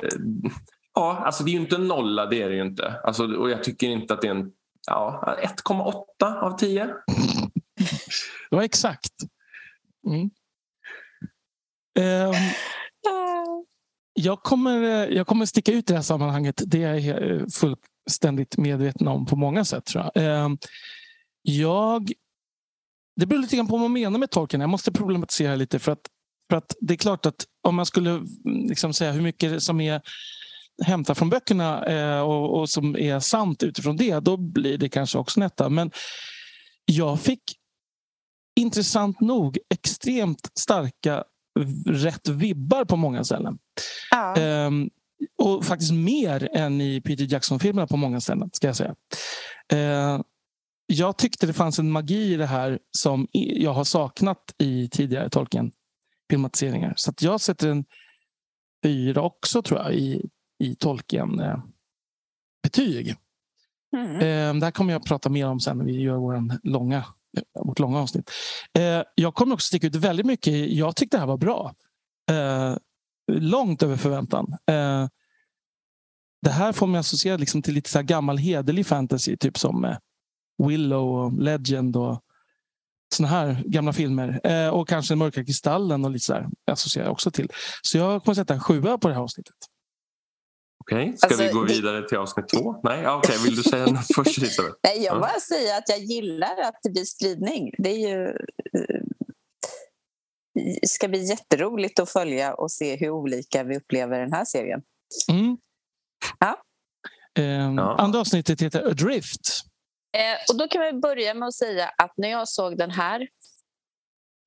ja, 0.94 1.22
alltså 1.24 1.44
det 1.44 1.50
är 1.50 1.52
ju 1.52 1.60
inte 1.60 1.76
en 1.76 1.88
nolla, 1.88 2.26
det 2.26 2.42
är 2.42 2.48
det 2.48 2.56
ju 2.56 2.62
inte. 2.62 3.00
Alltså, 3.04 3.36
och 3.36 3.50
jag 3.50 3.64
tycker 3.64 3.88
inte 3.88 4.14
att 4.14 4.20
det 4.20 4.28
är 4.28 4.34
en 4.34 4.52
ja, 4.86 5.36
1,8 5.66 6.40
av 6.40 6.58
10. 6.58 6.88
Ja, 8.50 8.64
exakt. 8.64 9.12
Mm. 10.06 10.30
Um, 11.98 12.34
jag 14.14 14.42
kommer, 14.42 14.82
eh, 14.82 15.16
jag 15.16 15.26
kommer 15.26 15.46
sticka 15.46 15.72
ut 15.72 15.90
i 15.90 15.92
det 15.92 15.94
här 15.94 16.02
sammanhanget. 16.02 16.62
Det 16.66 16.82
är 16.82 16.94
jag 16.94 17.32
eh, 17.32 17.46
fullständigt 17.46 18.56
medveten 18.56 19.08
om 19.08 19.26
på 19.26 19.36
många 19.36 19.64
sätt. 19.64 19.84
Tror 19.84 20.04
jag. 20.04 20.24
Ehm, 20.24 20.58
jag 21.42 22.12
det 23.16 23.26
beror 23.26 23.40
lite 23.40 23.56
grann 23.56 23.66
på 23.66 23.72
vad 23.72 23.80
man 23.80 23.92
menar 23.92 24.18
med 24.18 24.30
tolken. 24.30 24.60
Jag 24.60 24.70
måste 24.70 24.92
problematisera 24.92 25.56
lite. 25.56 25.78
för 25.78 25.92
att, 25.92 26.08
för 26.50 26.56
att 26.56 26.76
Det 26.80 26.94
är 26.94 26.98
klart 26.98 27.26
att 27.26 27.46
om 27.62 27.74
man 27.74 27.86
skulle 27.86 28.10
mm, 28.10 28.26
liksom 28.68 28.94
säga 28.94 29.12
hur 29.12 29.22
mycket 29.22 29.62
som 29.62 29.80
är 29.80 30.00
hämtat 30.84 31.18
från 31.18 31.30
böckerna 31.30 31.86
eh, 31.86 32.20
och, 32.20 32.60
och, 32.60 32.70
som 32.70 32.96
är 32.96 33.20
sant 33.20 33.62
utifrån 33.62 33.96
det, 33.96 34.20
då 34.20 34.36
blir 34.36 34.78
det 34.78 34.88
kanske 34.88 35.18
också 35.18 35.40
netta. 35.40 35.68
Men 35.68 35.90
jag 36.84 37.20
fick 37.20 37.42
intressant 38.56 39.20
nog 39.20 39.58
extremt 39.74 40.50
starka 40.58 41.24
rätt 41.86 42.28
vibbar 42.28 42.84
på 42.84 42.96
många 42.96 43.24
ställen. 43.24 43.58
Ja. 44.10 44.66
Um, 44.66 44.90
och 45.38 45.64
faktiskt 45.64 45.92
mer 45.92 46.48
än 46.52 46.80
i 46.80 47.00
Peter 47.00 47.32
Jackson-filmerna 47.32 47.86
på 47.86 47.96
många 47.96 48.20
ställen. 48.20 48.50
ska 48.52 48.66
jag 48.66 48.76
säga. 48.76 48.94
Uh, 49.72 50.20
jag 50.86 51.18
tyckte 51.18 51.46
det 51.46 51.52
fanns 51.52 51.78
en 51.78 51.90
magi 51.90 52.32
i 52.32 52.36
det 52.36 52.46
här 52.46 52.78
som 52.90 53.28
jag 53.32 53.72
har 53.72 53.84
saknat 53.84 54.54
i 54.58 54.88
tidigare 54.88 55.30
Tolkien-filmatiseringar. 55.30 56.94
Så 56.96 57.12
jag 57.18 57.40
sätter 57.40 57.68
en 57.68 57.84
fyra 58.84 59.22
också 59.22 59.62
tror 59.62 59.80
jag 59.80 59.94
i, 59.94 60.30
i 60.58 60.74
Tolkien-betyg. 60.74 63.16
Mm. 63.96 64.14
Uh, 64.14 64.54
det 64.60 64.66
här 64.66 64.70
kommer 64.70 64.92
jag 64.92 65.00
att 65.00 65.08
prata 65.08 65.28
mer 65.28 65.46
om 65.46 65.60
sen 65.60 65.78
när 65.78 65.84
vi 65.84 66.00
gör 66.00 66.16
vår 66.16 66.68
långa 66.68 67.04
vårt 67.60 67.78
långa 67.78 68.00
avsnitt. 68.00 68.30
Eh, 68.78 69.02
jag 69.14 69.34
kommer 69.34 69.54
också 69.54 69.66
sticka 69.66 69.86
ut 69.86 69.94
väldigt 69.94 70.26
mycket. 70.26 70.70
Jag 70.70 70.96
tyckte 70.96 71.16
det 71.16 71.20
här 71.20 71.26
var 71.26 71.36
bra. 71.36 71.74
Eh, 72.30 72.76
långt 73.32 73.82
över 73.82 73.96
förväntan. 73.96 74.56
Eh, 74.66 75.08
det 76.42 76.50
här 76.50 76.72
får 76.72 76.86
mig 76.86 76.98
associera 76.98 77.36
liksom 77.36 77.62
till 77.62 77.74
lite 77.74 77.90
så 77.90 78.02
gammal 78.02 78.38
hederlig 78.38 78.86
fantasy. 78.86 79.36
Typ 79.36 79.58
som 79.58 79.84
eh, 79.84 79.96
Willow 80.68 81.08
och 81.08 81.32
Legend 81.32 81.96
och 81.96 82.20
såna 83.14 83.28
här 83.28 83.62
gamla 83.66 83.92
filmer. 83.92 84.40
Eh, 84.44 84.68
och 84.68 84.88
kanske 84.88 85.14
Mörka 85.14 85.44
Kristallen 85.44 86.04
och 86.04 86.10
lite 86.10 86.24
så 86.24 86.32
där 86.32 86.48
associerar 86.70 87.06
jag 87.06 87.12
också 87.12 87.30
till. 87.30 87.48
Så 87.82 87.98
jag 87.98 88.24
kommer 88.24 88.34
sätta 88.34 88.54
en 88.54 88.60
sjua 88.60 88.98
på 88.98 89.08
det 89.08 89.14
här 89.14 89.22
avsnittet. 89.22 89.56
Okej, 90.86 91.04
okay. 91.04 91.16
ska 91.16 91.26
alltså, 91.26 91.42
vi 91.42 91.48
gå 91.48 91.64
vidare 91.64 92.08
till 92.08 92.18
avsnitt 92.18 92.48
två? 92.48 92.80
Nej, 92.82 93.08
okej. 93.08 93.36
Okay. 93.36 93.44
Vill 93.44 93.56
du 93.56 93.62
säga 93.70 93.86
något 93.86 94.14
först, 94.14 94.38
Elisabeth? 94.38 94.74
Nej, 94.82 95.02
jag 95.02 95.20
bara 95.20 95.40
säger 95.40 95.78
att 95.78 95.88
jag 95.88 95.98
gillar 95.98 96.60
att 96.60 96.78
det 96.82 96.90
blir 96.90 97.04
spridning. 97.04 97.70
Det 97.78 97.90
är 97.90 98.08
ju 98.08 98.26
eh, 98.78 99.00
ska 100.86 101.08
bli 101.08 101.24
jätteroligt 101.24 101.98
att 101.98 102.10
följa 102.10 102.54
och 102.54 102.70
se 102.70 102.96
hur 102.96 103.10
olika 103.10 103.64
vi 103.64 103.76
upplever 103.76 104.20
den 104.20 104.32
här 104.32 104.44
serien. 104.44 104.82
Mm. 105.30 105.56
Ja. 106.38 106.62
Um, 107.38 107.78
ja. 107.78 107.96
Andra 107.98 108.20
avsnittet 108.20 108.62
heter 108.62 108.86
Adrift. 108.86 109.64
Eh, 110.16 110.52
och 110.52 110.58
då 110.58 110.68
kan 110.68 110.82
vi 110.82 110.92
börja 110.92 111.34
med 111.34 111.48
att 111.48 111.54
säga 111.54 111.88
att 111.98 112.12
när 112.16 112.28
jag 112.28 112.48
såg 112.48 112.78
den 112.78 112.90
här 112.90 113.28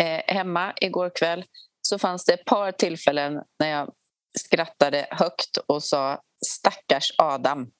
eh, 0.04 0.36
hemma 0.36 0.74
igår 0.82 1.12
kväll 1.16 1.46
så 1.82 2.00
fanns 2.00 2.26
det 2.26 2.34
ett 2.34 2.46
par 2.46 2.72
tillfällen 2.72 3.34
när 3.60 3.70
jag 3.70 3.94
skrattade 4.40 5.08
högt 5.12 5.58
och 5.58 5.84
sa 5.84 6.22
stackars 6.46 7.12
Adam. 7.18 7.72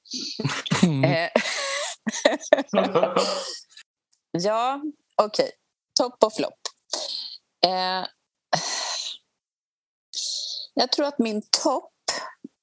Mm. 0.82 1.04
Eh, 1.04 1.30
ja, 4.32 4.82
okej. 5.22 5.44
Okay. 5.44 5.50
Topp 6.00 6.24
och 6.24 6.34
flopp. 6.34 6.60
Eh, 7.66 8.06
jag 10.74 10.92
tror 10.92 11.06
att 11.06 11.18
min 11.18 11.42
topp 11.62 11.92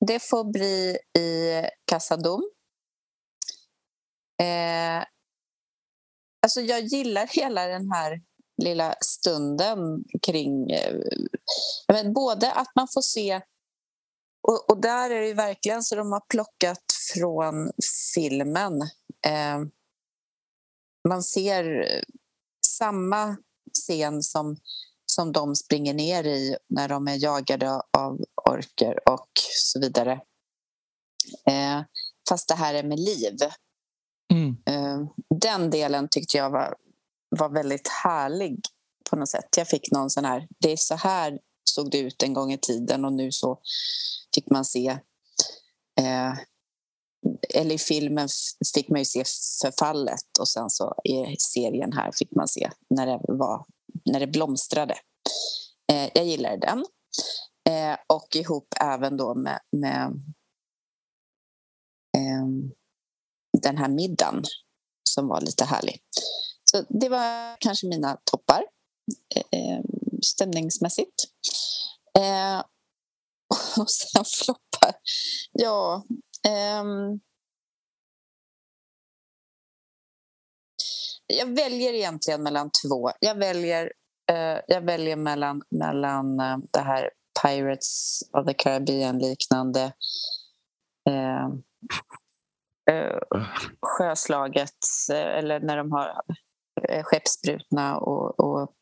det 0.08 0.20
får 0.20 0.44
bli 0.44 0.98
i 1.20 1.62
Casadom. 1.86 2.50
Eh, 4.42 5.06
alltså 6.42 6.62
jag 6.62 6.82
gillar 6.82 7.28
hela 7.28 7.68
den 7.68 7.92
här 7.92 8.22
lilla 8.64 8.96
stunden 9.02 10.04
kring... 10.22 10.72
Eh, 10.72 12.12
både 12.16 12.52
att 12.52 12.72
man 12.76 12.88
får 12.94 13.02
se... 13.02 13.42
Och, 14.48 14.70
och, 14.70 14.82
där 14.82 15.10
är 15.10 15.22
det 15.22 15.34
verkligen 15.34 15.84
så 15.84 15.96
de 15.96 16.12
har 16.12 16.24
plockat 16.30 16.84
från 17.14 17.72
filmen. 18.16 18.82
Eh, 19.26 19.60
man 21.08 21.24
ser 21.24 21.86
samma 22.66 23.38
scen 23.74 24.24
som, 24.24 24.58
som 25.06 25.32
de 25.32 25.56
springer 25.56 25.94
ner 25.94 26.24
i 26.24 26.58
när 26.70 26.90
de 26.90 27.08
är 27.08 27.24
jagade 27.24 27.82
av 27.98 28.20
orker 28.50 29.10
och 29.10 29.30
så 29.52 29.80
vidare. 29.80 30.22
Eh, 31.48 31.82
fast 32.30 32.48
det 32.48 32.56
här 32.56 32.74
är 32.74 32.84
med 32.84 33.00
liv. 33.00 33.38
Mm. 34.34 34.58
Eh, 34.66 35.08
den 35.40 35.70
delen 35.70 36.08
tyckte 36.12 36.38
jag 36.38 36.50
var, 36.50 36.76
var 37.30 37.50
väldigt 37.50 37.88
härlig 37.88 38.60
på 39.10 39.16
något 39.16 39.30
sätt. 39.30 39.58
Jag 39.58 39.68
fick 39.68 39.92
någon 39.92 40.10
sån 40.10 40.26
här, 40.26 40.48
det 40.60 40.72
är 40.72 40.78
så 40.78 40.96
här 40.96 41.40
såg 41.70 41.92
det 41.92 42.00
ut 42.00 42.24
en 42.24 42.34
gång 42.34 42.54
i 42.54 42.58
tiden 42.58 43.06
och 43.06 43.14
nu 43.14 43.32
så 43.32 43.60
fick 44.36 44.50
man 44.50 44.66
se 44.66 45.00
eh, 46.00 46.34
eller 47.54 47.76
i 47.76 47.78
filmen 47.78 48.30
fick 48.74 48.90
man 48.90 49.00
ju 49.00 49.06
se 49.06 49.24
förfallet 49.62 50.38
och 50.40 50.48
sen 50.48 50.70
så 50.70 50.96
i 51.04 51.36
serien 51.40 51.94
här 51.94 52.12
fick 52.12 52.32
man 52.36 52.48
se 52.48 52.70
när 52.90 53.06
det, 53.06 53.20
var, 53.28 53.66
när 54.06 54.20
det 54.20 54.28
blomstrade. 54.28 54.96
Eh, 55.92 56.10
jag 56.14 56.26
gillade 56.26 56.58
den. 56.58 56.86
Eh, 57.70 57.98
och 58.08 58.36
ihop 58.36 58.68
även 58.82 59.18
då 59.18 59.36
med, 59.36 59.60
med 59.72 60.06
eh, 62.18 62.46
den 63.62 63.78
här 63.78 63.90
middagen 63.90 64.44
som 65.10 65.28
var 65.28 65.42
lite 65.42 65.66
härlig. 65.66 66.02
Så 66.64 66.86
det 66.90 67.10
var 67.10 67.58
kanske 67.60 67.88
mina 67.88 68.18
toppar 68.24 68.64
eh, 69.36 69.60
eh 69.60 69.82
stämningsmässigt. 70.26 71.24
Eh, 72.20 72.60
och 73.80 73.90
sen 73.90 74.26
floppar. 74.26 74.94
Ja, 75.52 76.04
Um, 76.46 77.20
jag 81.28 81.56
väljer 81.56 81.94
egentligen 81.94 82.44
mellan 82.44 82.70
två. 82.84 83.12
Jag 83.20 83.36
väljer, 83.36 83.92
uh, 84.32 84.60
jag 84.68 84.82
väljer 84.82 85.16
mellan, 85.16 85.62
mellan 85.70 86.40
uh, 86.40 86.58
det 86.72 86.80
här 86.80 87.10
Pirates 87.44 88.20
of 88.32 88.46
the 88.46 88.54
Caribbean-liknande 88.54 89.94
uh, 91.10 91.56
sjöslaget 93.82 94.72
eller 95.12 95.60
när 95.60 95.78
de 95.78 95.92
har 95.92 96.22
skeppsbrutna 97.04 97.98
och, 97.98 98.40
och 98.40 98.74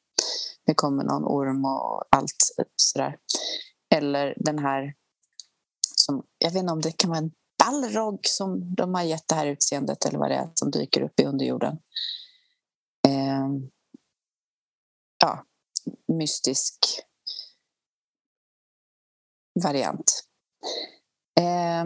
det 0.65 0.73
kommer 0.73 1.03
någon 1.03 1.25
orm 1.25 1.65
och 1.65 2.03
allt 2.09 2.53
sådär. 2.75 3.17
Eller 3.95 4.33
den 4.37 4.59
här 4.59 4.93
som, 5.95 6.23
jag 6.37 6.51
vet 6.51 6.59
inte 6.59 6.73
om 6.73 6.81
det 6.81 6.97
kan 6.97 7.09
vara 7.09 7.19
en 7.19 7.31
Balrog 7.65 8.19
som 8.23 8.75
de 8.75 8.93
har 8.93 9.03
gett 9.03 9.27
det 9.27 9.35
här 9.35 9.47
utseendet 9.47 10.05
eller 10.05 10.19
vad 10.19 10.31
det 10.31 10.35
är 10.35 10.51
som 10.53 10.71
dyker 10.71 11.01
upp 11.01 11.19
i 11.19 11.25
underjorden. 11.25 11.79
Eh, 13.07 13.47
ja, 15.19 15.45
mystisk 16.07 16.75
variant. 19.63 20.23
Eh, 21.39 21.85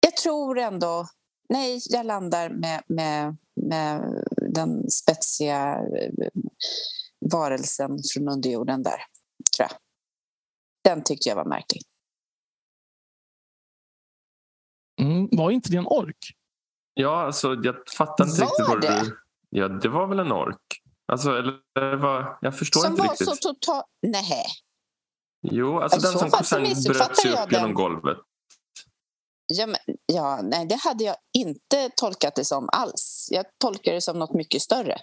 jag 0.00 0.16
tror 0.22 0.58
ändå... 0.58 1.06
Nej, 1.48 1.80
jag 1.90 2.06
landar 2.06 2.50
med, 2.50 2.82
med, 2.86 3.36
med 3.54 4.24
den 4.54 4.90
spetsiga 4.90 5.78
eh, 5.78 6.28
varelsen 7.32 7.98
från 8.14 8.28
underjorden 8.28 8.82
där, 8.82 9.00
tror 9.56 9.68
jag. 9.70 9.78
Den 10.84 11.04
tyckte 11.04 11.28
jag 11.28 11.36
var 11.36 11.44
märklig. 11.44 11.82
Mm, 15.00 15.28
var 15.32 15.50
inte 15.50 15.70
det 15.70 15.76
en 15.76 15.86
ork? 15.86 16.34
Ja, 16.94 17.26
alltså 17.26 17.54
jag 17.54 17.74
fattar 17.96 18.24
inte 18.24 18.40
var 18.40 18.46
riktigt 18.46 18.68
vad 18.68 18.80
det? 18.80 19.00
du... 19.00 19.18
Ja, 19.50 19.68
det 19.68 19.88
var 19.88 20.06
väl 20.06 20.18
en 20.18 20.32
ork. 20.32 20.82
Alltså, 21.12 21.30
eller 21.30 21.96
vad... 21.96 22.38
Jag 22.40 22.58
förstår 22.58 22.80
som 22.80 22.90
inte 22.90 23.02
var 23.02 23.10
riktigt. 23.10 23.28
Så 23.28 23.36
total... 23.36 23.82
Nej. 24.02 24.46
Jo, 25.42 25.78
alltså 25.80 26.00
den 26.00 26.18
som 26.18 26.30
sen 26.30 26.62
bröt 26.62 27.16
sig 27.16 27.32
upp 27.32 27.52
genom 27.52 27.74
golvet. 27.74 28.18
Ja, 29.46 29.66
men, 29.66 29.76
ja, 30.06 30.40
nej, 30.42 30.66
det 30.66 30.74
hade 30.74 31.04
jag 31.04 31.16
inte 31.38 31.90
tolkat 31.96 32.34
det 32.36 32.44
som 32.44 32.68
alls. 32.72 33.28
Jag 33.30 33.44
tolkar 33.60 33.92
det 33.92 34.00
som 34.00 34.18
något 34.18 34.34
mycket 34.34 34.62
större. 34.62 34.98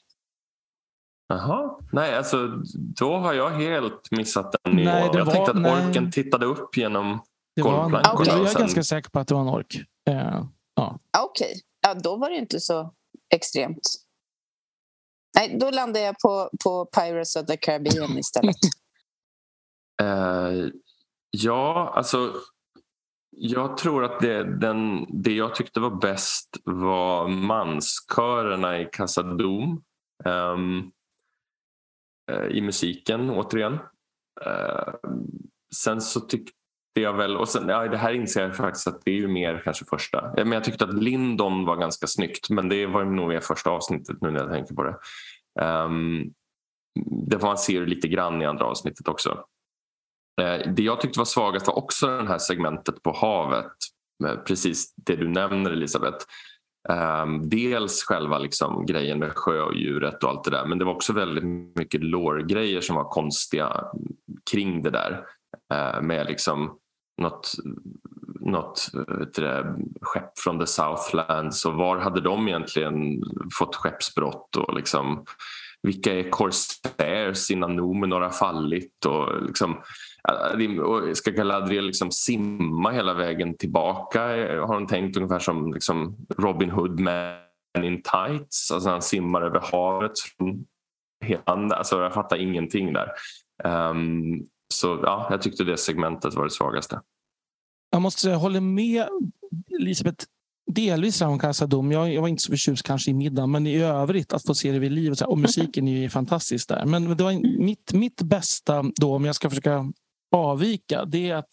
Jaha, 1.27 1.79
nej 1.91 2.17
alltså 2.17 2.47
då 2.73 3.17
har 3.17 3.33
jag 3.33 3.49
helt 3.49 4.11
missat 4.11 4.55
den 4.63 4.75
nivån. 4.75 4.93
Nej, 4.93 5.09
jag 5.13 5.25
var, 5.25 5.33
tänkte 5.33 5.51
att 5.51 5.61
nej. 5.61 5.87
orken 5.87 6.11
tittade 6.11 6.45
upp 6.45 6.77
genom 6.77 7.21
det 7.55 7.61
golvplankorna. 7.61 8.13
Okay. 8.13 8.37
Jag 8.37 8.45
är 8.45 8.49
sen... 8.49 8.61
ganska 8.61 8.83
säker 8.83 9.09
på 9.09 9.19
att 9.19 9.27
det 9.27 9.33
var 9.33 9.41
en 9.41 9.47
ork. 9.47 9.75
Uh, 10.09 10.45
ja. 10.75 10.99
Okej, 11.17 11.45
okay. 11.45 11.61
ja, 11.81 11.93
då 11.93 12.15
var 12.15 12.29
det 12.29 12.35
inte 12.35 12.59
så 12.59 12.93
extremt. 13.33 13.89
Nej, 15.35 15.57
då 15.59 15.71
landar 15.71 16.01
jag 16.01 16.15
på, 16.19 16.49
på 16.63 16.85
Pirates 16.85 17.35
of 17.35 17.45
the 17.45 17.57
Caribbean 17.57 18.17
istället. 18.17 18.55
uh, 20.01 20.69
ja, 21.31 21.93
alltså 21.95 22.33
jag 23.31 23.77
tror 23.77 24.03
att 24.03 24.19
det, 24.19 24.43
den, 24.43 25.05
det 25.09 25.33
jag 25.33 25.55
tyckte 25.55 25.79
var 25.79 25.89
bäst 25.89 26.57
var 26.63 27.27
manskörerna 27.27 28.79
i 28.79 28.85
Casa 28.85 29.23
Um, 30.25 30.91
I 32.49 32.61
musiken 32.61 33.29
återigen. 33.29 33.73
Uh, 34.45 34.93
sen 35.75 36.01
så 36.01 36.19
tyckte 36.19 36.53
jag 36.93 37.13
väl, 37.13 37.37
och 37.37 37.49
sen, 37.49 37.69
ja, 37.69 37.87
det 37.87 37.97
här 37.97 38.13
inser 38.13 38.41
jag 38.41 38.57
faktiskt 38.57 38.87
att 38.87 39.01
det 39.05 39.11
är 39.11 39.15
ju 39.15 39.27
mer 39.27 39.61
kanske 39.63 39.85
första. 39.85 40.33
Men 40.35 40.51
jag 40.51 40.63
tyckte 40.63 40.85
att 40.85 40.93
Lindon 40.93 41.65
var 41.65 41.77
ganska 41.77 42.07
snyggt 42.07 42.49
men 42.49 42.69
det 42.69 42.85
var 42.85 43.03
nog 43.03 43.27
mer 43.27 43.39
första 43.39 43.69
avsnittet 43.69 44.21
nu 44.21 44.31
när 44.31 44.39
jag 44.39 44.51
tänker 44.51 44.75
på 44.75 44.83
det. 44.83 44.97
Um, 45.61 46.33
det 47.29 47.39
får 47.39 47.47
man 47.47 47.57
se 47.57 47.79
lite 47.79 48.07
grann 48.07 48.41
i 48.41 48.45
andra 48.45 48.65
avsnittet 48.65 49.07
också. 49.07 49.45
Eh, 50.41 50.71
det 50.71 50.83
jag 50.83 51.01
tyckte 51.01 51.19
var 51.19 51.25
svagast 51.25 51.67
var 51.67 51.77
också 51.77 52.07
det 52.07 52.27
här 52.27 52.37
segmentet 52.37 53.03
på 53.03 53.11
havet. 53.11 53.71
Precis 54.47 54.93
det 54.95 55.15
du 55.15 55.27
nämner 55.27 55.71
Elisabeth. 55.71 56.25
Ehm, 56.89 57.49
dels 57.49 58.03
själva 58.03 58.39
liksom, 58.39 58.85
grejen 58.85 59.19
med 59.19 59.31
sjödjuret 59.35 60.23
och 60.23 60.29
allt 60.29 60.43
det 60.43 60.51
där 60.51 60.65
men 60.65 60.77
det 60.77 60.85
var 60.85 60.93
också 60.93 61.13
väldigt 61.13 61.43
mycket 61.75 62.03
lårgrejer 62.03 62.81
som 62.81 62.95
var 62.95 63.09
konstiga 63.09 63.83
kring 64.51 64.83
det 64.83 64.89
där. 64.89 65.25
Eh, 65.73 66.01
med 66.01 66.25
liksom 66.25 66.77
något, 67.21 67.53
något 68.39 68.91
det, 69.35 69.75
skepp 70.01 70.39
från 70.39 70.59
the 70.59 70.67
Southlands 70.67 71.65
och 71.65 71.73
var 71.73 71.97
hade 71.97 72.21
de 72.21 72.47
egentligen 72.47 73.21
fått 73.59 73.75
skeppsbrott 73.75 74.55
och 74.55 74.75
liksom, 74.75 75.25
vilka 75.81 76.13
är 76.13 76.29
Corsairs 76.29 77.51
innan 77.51 77.75
Numenor 77.75 78.21
har 78.21 78.29
fallit 78.29 79.05
och 79.05 79.41
liksom, 79.45 79.81
och 80.81 81.17
ska 81.17 81.31
Galadriel 81.31 81.85
liksom 81.85 82.11
simma 82.11 82.91
hela 82.91 83.13
vägen 83.13 83.57
tillbaka 83.57 84.19
har 84.21 84.73
hon 84.73 84.87
tänkt 84.87 85.17
ungefär 85.17 85.39
som 85.39 85.73
liksom 85.73 86.15
Robin 86.37 86.69
Hood 86.69 86.99
Man 86.99 87.35
in 87.77 88.01
tights, 88.03 88.71
alltså 88.71 88.89
han 88.89 89.01
simmar 89.01 89.41
över 89.41 89.59
havet 89.71 90.11
hela, 91.25 91.75
alltså 91.75 92.01
jag 92.01 92.13
fattar 92.13 92.37
ingenting 92.37 92.93
där. 92.93 93.11
Um, 93.63 94.45
så 94.73 94.99
ja, 95.03 95.27
jag 95.29 95.41
tyckte 95.41 95.63
det 95.63 95.77
segmentet 95.77 96.33
var 96.33 96.43
det 96.43 96.51
svagaste. 96.51 97.01
Jag 97.91 98.01
måste 98.01 98.21
säga, 98.21 98.33
jag 98.33 98.39
håller 98.39 98.61
med 98.61 99.07
Elisabeth 99.81 100.25
delvis 100.71 101.21
om 101.21 101.39
Casa 101.39 101.67
Dom. 101.67 101.91
Jag, 101.91 102.13
jag 102.13 102.21
var 102.21 102.27
inte 102.27 102.43
så 102.43 102.51
förtjust 102.51 102.83
kanske 102.83 103.11
i 103.11 103.13
middagen, 103.13 103.51
men 103.51 103.67
i 103.67 103.77
övrigt 103.81 104.33
att 104.33 104.45
få 104.45 104.55
se 104.55 104.71
det 104.71 104.79
vid 104.79 104.91
liv 104.91 105.11
och, 105.11 105.29
och 105.29 105.37
musiken 105.47 105.87
är 105.87 106.01
ju 106.01 106.09
fantastisk 106.09 106.69
där. 106.69 106.85
Men 106.85 107.17
det 107.17 107.23
var 107.23 107.59
mitt, 107.59 107.93
mitt 107.93 108.21
bästa 108.21 108.83
då, 108.95 109.15
om 109.15 109.25
jag 109.25 109.35
ska 109.35 109.49
försöka 109.49 109.91
avvika, 110.31 111.05
det 111.05 111.29
är 111.29 111.35
att 111.35 111.49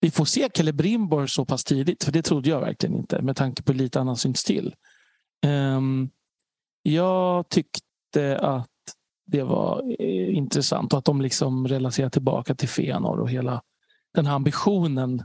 vi 0.00 0.10
får 0.10 0.24
se 0.24 0.48
Celebrimbor 0.56 1.26
så 1.26 1.44
pass 1.44 1.64
tidigt, 1.64 2.04
för 2.04 2.12
det 2.12 2.22
trodde 2.22 2.50
jag 2.50 2.60
verkligen 2.60 2.96
inte 2.96 3.22
med 3.22 3.36
tanke 3.36 3.62
på 3.62 3.72
lite 3.72 4.00
annat 4.00 4.18
syns 4.18 4.44
till. 4.44 4.74
Um, 5.46 6.10
jag 6.82 7.48
tyckte 7.48 8.38
att 8.38 8.68
det 9.26 9.42
var 9.42 9.82
eh, 9.98 10.36
intressant 10.36 10.92
och 10.92 10.98
att 10.98 11.04
de 11.04 11.20
liksom 11.20 11.68
relaterar 11.68 12.10
tillbaka 12.10 12.54
till 12.54 12.68
Fëanor 12.68 13.20
och 13.20 13.30
hela 13.30 13.62
den 14.14 14.26
här 14.26 14.34
ambitionen 14.34 15.24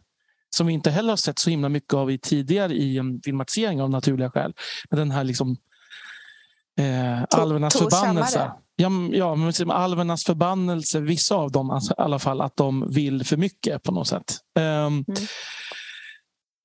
som 0.56 0.68
vi 0.68 0.74
inte 0.74 0.92
heller 0.92 1.10
har 1.10 1.18
sett 1.18 1.40
så 1.40 1.50
himla 1.50 1.70
mycket 1.70 1.94
av 1.94 2.12
i 2.12 2.18
tidigare 2.18 2.74
i 2.74 2.98
en 2.98 3.22
filmatisering 3.26 3.82
av 3.82 3.90
naturliga 3.90 4.32
skäl. 4.32 4.54
Men 4.90 5.00
den 5.00 5.12
här 5.12 5.24
liksom 5.24 5.58
eh, 6.80 7.24
alvernas 7.24 7.78
förbannelse. 7.78 8.52
Ja, 8.76 8.90
ja 9.12 9.36
men 9.36 9.48
liksom 9.48 9.70
alvernas 9.70 10.24
förbannelse, 10.24 11.00
vissa 11.00 11.36
av 11.36 11.52
dem 11.52 11.70
alltså, 11.70 11.94
i 11.94 12.02
alla 12.02 12.20
fall, 12.20 12.42
att 12.42 12.58
de 12.58 12.92
vill 12.94 13.26
för 13.26 13.38
mycket 13.38 13.84
på 13.84 13.92
något 13.92 14.08
sätt. 14.08 14.38
Um, 14.60 14.64
mm. 14.64 15.06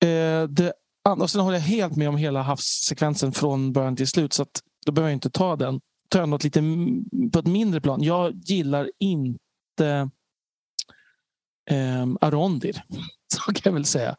uh, 0.05 0.49
det, 0.49 0.73
och 1.17 1.29
sen 1.29 1.41
håller 1.41 1.57
jag 1.57 1.63
helt 1.63 1.95
med 1.95 2.09
om 2.09 2.17
hela 2.17 2.41
havssekvensen 2.41 3.31
från 3.31 3.73
början 3.73 3.95
till 3.95 4.07
slut. 4.07 4.33
Så 4.33 4.43
att, 4.43 4.61
då 4.85 4.91
behöver 4.91 5.09
jag 5.09 5.15
inte 5.15 5.29
ta 5.29 5.55
den. 5.55 5.81
Tar 6.09 6.19
jag 6.19 6.29
något 6.29 6.43
lite 6.43 6.61
på 7.33 7.39
ett 7.39 7.47
mindre 7.47 7.81
plan. 7.81 8.03
Jag 8.03 8.33
gillar 8.35 8.91
inte 8.99 10.09
um, 11.71 12.17
Arondir. 12.21 12.83
Så 13.33 13.41
kan 13.41 13.61
jag 13.63 13.73
väl 13.73 13.85
säga. 13.85 14.15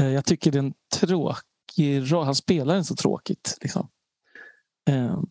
Uh, 0.00 0.08
jag 0.12 0.24
tycker 0.24 0.52
det 0.52 0.58
är 0.58 0.62
en 0.62 0.74
tråkig. 0.94 2.12
Han 2.12 2.34
spelar 2.34 2.74
den 2.74 2.84
så 2.84 2.94
tråkigt. 2.94 3.58
Liksom. 3.60 3.88
Um, 4.90 5.30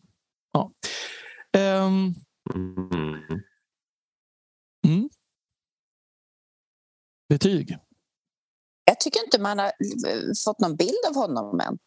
ja. 0.52 0.72
Um, 1.56 2.14
mm. 4.86 5.08
Betyg? 7.28 7.78
Jag 8.84 9.00
tycker 9.00 9.24
inte 9.24 9.40
man 9.40 9.58
har 9.58 9.66
eh, 9.66 9.72
fått 10.44 10.60
någon 10.60 10.76
bild 10.76 11.04
av 11.08 11.14
honom 11.14 11.60
än. 11.60 11.78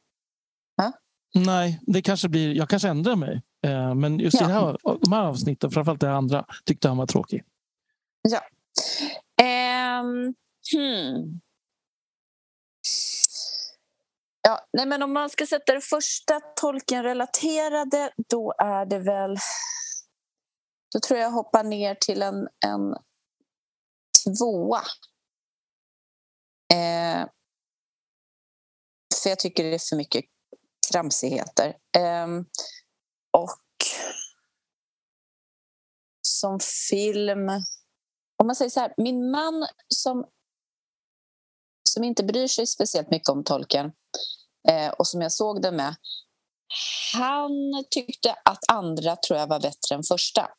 Ha? 0.78 0.92
Nej, 1.34 1.80
det 1.82 2.02
kanske 2.02 2.30
blir, 2.30 2.54
jag 2.54 2.70
kanske 2.70 2.90
ändrar 2.90 3.16
mig. 3.16 3.42
Uh, 3.68 3.96
men 3.96 4.20
just 4.20 4.42
ja. 4.42 4.50
i 4.50 4.52
här, 4.52 4.78
de 5.02 5.12
här 5.12 5.22
avsnitten, 5.22 5.72
framförallt 5.72 6.02
det 6.02 6.12
andra, 6.12 6.46
tyckte 6.66 6.88
han 6.88 6.98
var 6.98 7.08
tråkig. 7.08 7.44
Ja. 8.22 8.42
Um, 10.02 10.36
hmm. 10.74 11.42
Ja, 14.42 14.68
nej 14.74 14.86
men 14.86 15.04
om 15.04 15.14
man 15.14 15.30
ska 15.30 15.46
sätta 15.46 15.74
det 15.74 15.82
första 15.82 16.40
Tolkien-relaterade 16.40 18.14
då 18.30 18.54
är 18.58 18.86
det 18.86 19.00
väl... 19.00 19.38
Då 20.94 21.00
tror 21.00 21.20
jag 21.20 21.32
hoppar 21.32 21.64
ner 21.64 21.96
till 21.96 22.22
en, 22.22 22.48
en 22.66 22.96
tvåa. 24.24 24.82
Eh, 26.74 27.28
för 29.24 29.30
jag 29.30 29.40
tycker 29.40 29.64
det 29.64 29.74
är 29.74 29.90
för 29.90 29.96
mycket 29.96 30.26
tramsigheter. 30.92 31.78
Eh, 31.98 32.28
och 33.32 33.62
som 36.22 36.60
film... 36.90 37.50
Om 38.38 38.48
man 38.48 38.56
säger 38.56 38.70
så 38.70 38.80
här, 38.80 38.94
min 38.98 39.32
man 39.32 39.68
som, 39.88 40.26
som 41.94 42.04
inte 42.04 42.24
bryr 42.24 42.48
sig 42.48 42.68
speciellt 42.68 43.12
mycket 43.12 43.30
om 43.30 43.44
tolken 43.44 43.92
eh, 44.70 44.90
och 44.90 45.08
som 45.08 45.22
jag 45.22 45.32
såg 45.32 45.62
det 45.62 45.72
med 45.72 45.96
han 47.14 47.52
tyckte 47.90 48.36
att 48.46 48.72
andra 48.72 49.16
tror 49.16 49.40
jag 49.40 49.48
var 49.48 49.60
bättre 49.60 49.96
än 49.96 50.04
första. 50.04 50.50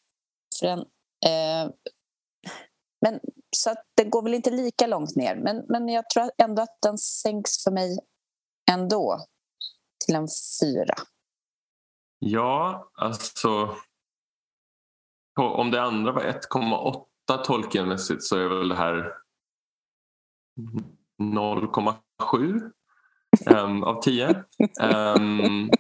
För 0.61 0.67
den, 0.67 0.79
eh, 1.27 1.73
men, 3.01 3.21
så 3.57 3.71
att 3.71 3.85
det 3.97 4.05
går 4.05 4.23
väl 4.23 4.35
inte 4.35 4.51
lika 4.51 4.87
långt 4.87 5.17
ner. 5.17 5.37
Men, 5.37 5.65
men 5.69 5.89
jag 5.89 6.11
tror 6.11 6.31
ändå 6.39 6.63
att 6.63 6.79
den 6.83 6.99
sänks 6.99 7.65
för 7.65 7.71
mig 7.71 7.99
ändå 8.71 9.27
till 10.07 10.15
en 10.15 10.29
fyra. 10.61 10.95
Ja, 12.19 12.91
alltså... 12.95 13.77
Om 15.41 15.71
det 15.71 15.83
andra 15.83 16.13
var 16.13 16.23
1,8 16.23 17.45
Tolkienmässigt 17.45 18.23
så 18.23 18.37
är 18.37 18.49
väl 18.49 18.69
det 18.69 18.75
här 18.75 19.13
0,7 21.23 22.61
um, 23.47 23.83
av 23.83 24.03
10. 24.03 24.35
Um, 24.83 25.71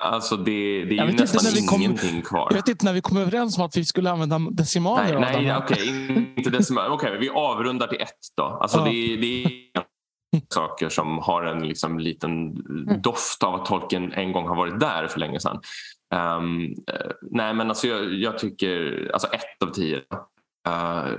Alltså 0.00 0.36
det, 0.36 0.84
det 0.84 0.98
är 0.98 1.06
ju 1.06 1.12
nästan 1.12 1.66
kom, 1.66 1.82
ingenting 1.82 2.22
kvar. 2.22 2.46
Jag 2.50 2.56
vet 2.56 2.68
inte 2.68 2.84
när 2.84 2.92
vi 2.92 3.00
kom 3.00 3.16
överens 3.16 3.58
om 3.58 3.64
att 3.64 3.76
vi 3.76 3.84
skulle 3.84 4.10
använda 4.10 4.38
decimaler. 4.50 5.20
Nej, 5.20 5.44
nej 5.46 5.56
okej, 5.56 6.04
okay, 6.04 6.24
inte 6.36 6.50
decimaler. 6.50 6.90
Okej, 6.90 7.08
okay, 7.08 7.20
vi 7.20 7.30
avrundar 7.30 7.86
till 7.86 8.00
ett 8.00 8.18
då. 8.36 8.42
Alltså 8.44 8.78
ja. 8.78 8.84
det, 8.84 9.16
det 9.16 9.44
är 9.44 9.82
saker 10.54 10.88
som 10.88 11.18
har 11.18 11.42
en 11.42 11.68
liksom 11.68 11.98
liten 11.98 12.32
mm. 12.50 13.02
doft 13.02 13.42
av 13.42 13.54
att 13.54 13.66
tolken 13.66 14.12
en 14.12 14.32
gång 14.32 14.48
har 14.48 14.56
varit 14.56 14.80
där 14.80 15.06
för 15.06 15.20
länge 15.20 15.40
sedan. 15.40 15.60
Um, 16.14 16.74
nej 17.22 17.54
men 17.54 17.68
alltså 17.68 17.86
jag, 17.88 18.14
jag, 18.14 18.38
tycker, 18.38 19.10
alltså 19.12 19.28
ett 19.28 19.62
av 19.66 19.70
tio. 19.70 19.96
Uh, 20.68 21.14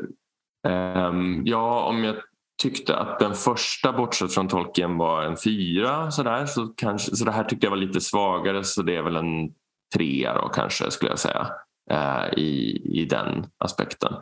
um, 0.67 1.41
ja, 1.45 1.83
om 1.83 2.03
jag 2.03 2.15
tyckte 2.61 2.95
att 2.95 3.19
den 3.19 3.33
första 3.33 3.93
bortsett 3.93 4.33
från 4.33 4.47
tolken 4.47 4.97
var 4.97 5.23
en 5.23 5.37
fyra 5.37 6.11
sådär, 6.11 6.45
så, 6.45 6.67
kanske, 6.67 7.15
så 7.15 7.25
det 7.25 7.31
här 7.31 7.43
tyckte 7.43 7.65
jag 7.65 7.71
var 7.71 7.77
lite 7.77 8.01
svagare 8.01 8.63
så 8.63 8.81
det 8.81 8.95
är 8.95 9.01
väl 9.01 9.15
en 9.15 9.53
trea 9.95 10.41
då 10.41 10.49
kanske 10.49 10.91
skulle 10.91 11.11
jag 11.11 11.19
säga 11.19 11.51
eh, 11.91 12.33
i, 12.37 12.81
i 13.01 13.05
den 13.05 13.45
aspekten. 13.57 14.13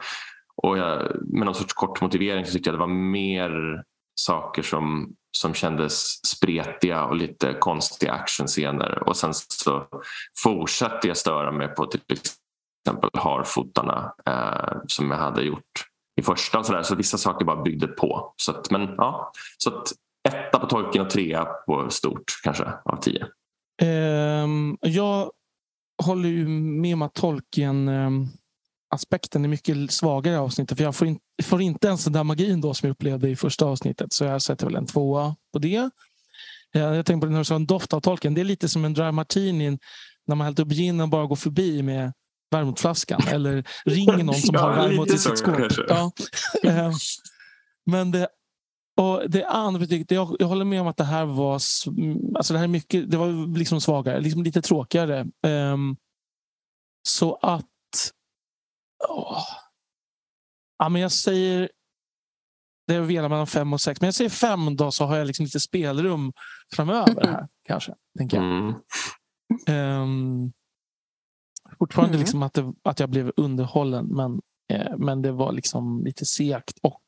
Och 0.63 0.77
jag, 0.77 1.11
med 1.21 1.45
någon 1.45 1.55
sorts 1.55 1.73
kort 1.73 2.01
motivering 2.01 2.45
så 2.45 2.51
tyckte 2.51 2.69
jag 2.69 2.75
det 2.75 2.79
var 2.79 2.87
mer 2.87 3.83
saker 4.15 4.61
som, 4.61 5.15
som 5.37 5.53
kändes 5.53 6.25
spretiga 6.27 7.03
och 7.03 7.15
lite 7.15 7.53
konstiga 7.53 8.11
actionscener. 8.11 9.03
Och 9.09 9.17
sen 9.17 9.33
så 9.33 9.85
fortsatte 10.43 11.07
jag 11.07 11.17
störa 11.17 11.51
mig 11.51 11.67
på 11.67 11.85
till 11.85 12.01
exempel 12.09 13.09
harfotarna 13.13 14.13
eh, 14.25 14.77
som 14.87 15.11
jag 15.11 15.17
hade 15.17 15.41
gjort 15.41 15.87
i 16.17 16.21
första. 16.21 16.59
Och 16.59 16.65
så, 16.65 16.73
där. 16.73 16.83
så 16.83 16.95
vissa 16.95 17.17
saker 17.17 17.45
bara 17.45 17.61
byggde 17.61 17.87
på. 17.87 18.33
Så 18.35 18.51
att, 18.51 18.71
men, 18.71 18.81
ja, 18.81 19.31
så 19.57 19.69
att 19.69 19.91
etta 20.29 20.59
på 20.59 20.67
Tolkien 20.67 21.05
och 21.05 21.11
trea 21.11 21.45
på 21.45 21.89
stort 21.89 22.23
kanske 22.43 22.63
av 22.85 23.01
tio. 23.01 23.27
Um, 24.43 24.77
jag 24.81 25.31
håller 26.03 26.29
ju 26.29 26.47
med 26.47 26.93
om 26.93 27.01
att 27.01 27.13
Tolkien 27.13 27.87
um 27.87 27.95
ehm, 27.95 28.27
aspekten 28.89 29.43
är 29.43 29.49
mycket 29.49 29.91
svagare 29.91 30.35
i 30.35 30.37
avsnittet. 30.37 30.77
För 30.77 30.85
jag 30.85 30.95
får, 30.95 31.07
in, 31.07 31.19
får 31.43 31.61
inte 31.61 31.87
ens 31.87 32.03
den 32.03 32.13
där 32.13 32.23
magin 32.23 32.61
då 32.61 32.73
som 32.73 32.87
jag 32.87 32.93
upplevde 32.93 33.29
i 33.29 33.35
första 33.35 33.65
avsnittet. 33.65 34.13
Så 34.13 34.23
jag 34.23 34.41
sätter 34.41 34.65
väl 34.65 34.75
en 34.75 34.85
tvåa 34.85 35.35
på 35.53 35.59
det. 35.59 35.89
Eh, 36.75 36.81
jag 36.81 37.05
tänkte 37.05 37.19
på 37.19 37.25
det 37.25 37.31
när 37.31 37.39
du 37.39 37.45
sa 37.45 37.55
en 37.55 37.65
doft 37.65 37.93
av 37.93 37.99
tolken. 37.99 38.33
Det 38.33 38.41
är 38.41 38.45
lite 38.45 38.69
som 38.69 38.85
en 38.85 38.93
dry 38.93 39.11
martini 39.11 39.77
när 40.25 40.35
man 40.35 40.45
hällt 40.45 40.59
upp 40.59 40.69
gin 40.69 41.01
och 41.01 41.09
bara 41.09 41.25
går 41.25 41.35
förbi 41.35 41.83
med 41.83 42.13
vermouthflaskan. 42.51 43.21
Eller 43.27 43.67
ringer 43.85 44.23
någon 44.23 44.35
som 44.35 44.55
ja, 44.55 44.61
har 44.61 44.75
vermouth 44.75 45.15
i 45.15 45.17
sitt 45.17 45.37
skåp. 45.37 45.57
Ja. 45.87 46.11
Eh, 46.63 46.91
men 47.85 48.11
det, 48.11 48.27
och 48.97 49.29
det 49.29 49.45
andra 49.45 49.79
betyget, 49.79 50.11
jag, 50.11 50.35
jag 50.39 50.47
håller 50.47 50.65
med 50.65 50.81
om 50.81 50.87
att 50.87 50.97
det 50.97 51.03
här 51.03 51.25
var, 51.25 51.53
alltså 51.53 52.53
det 52.53 52.57
här 52.57 52.63
är 52.63 52.67
mycket, 52.67 53.11
det 53.11 53.17
var 53.17 53.57
liksom 53.57 53.81
svagare, 53.81 54.19
liksom 54.19 54.43
lite 54.43 54.61
tråkigare. 54.61 55.25
Um, 55.47 55.97
så 57.07 57.35
att 57.41 57.65
Oh. 59.09 59.43
Ja, 60.77 60.89
men 60.89 61.01
jag 61.01 61.11
säger... 61.11 61.69
Det 62.87 62.95
är 62.95 63.01
velar 63.01 63.29
mellan 63.29 63.47
fem 63.47 63.73
och 63.73 63.81
sex. 63.81 64.01
Men 64.01 64.07
jag 64.07 64.15
säger 64.15 64.29
fem 64.29 64.75
då 64.75 64.91
så 64.91 65.05
har 65.05 65.17
jag 65.17 65.27
liksom 65.27 65.45
lite 65.45 65.59
spelrum 65.59 66.33
framöver 66.75 67.27
här 67.27 67.47
kanske. 67.67 67.93
Tänker 68.17 68.37
jag. 68.37 68.45
Mm. 68.45 70.01
Um, 70.01 70.53
fortfarande 71.79 72.13
mm. 72.13 72.19
liksom 72.19 72.43
att, 72.43 72.53
det, 72.53 72.73
att 72.83 72.99
jag 72.99 73.09
blev 73.09 73.31
underhållen 73.35 74.05
men, 74.05 74.41
eh, 74.73 74.97
men 74.97 75.21
det 75.21 75.31
var 75.31 75.51
liksom 75.51 76.03
lite 76.05 76.25
segt 76.25 76.79
och, 76.83 77.01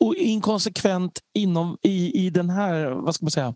och 0.00 0.14
inkonsekvent 0.14 1.20
inom, 1.34 1.78
i, 1.82 2.26
i 2.26 2.30
den 2.30 2.50
här... 2.50 2.90
Vad 2.90 3.14
ska 3.14 3.24
man 3.24 3.30
säga? 3.30 3.54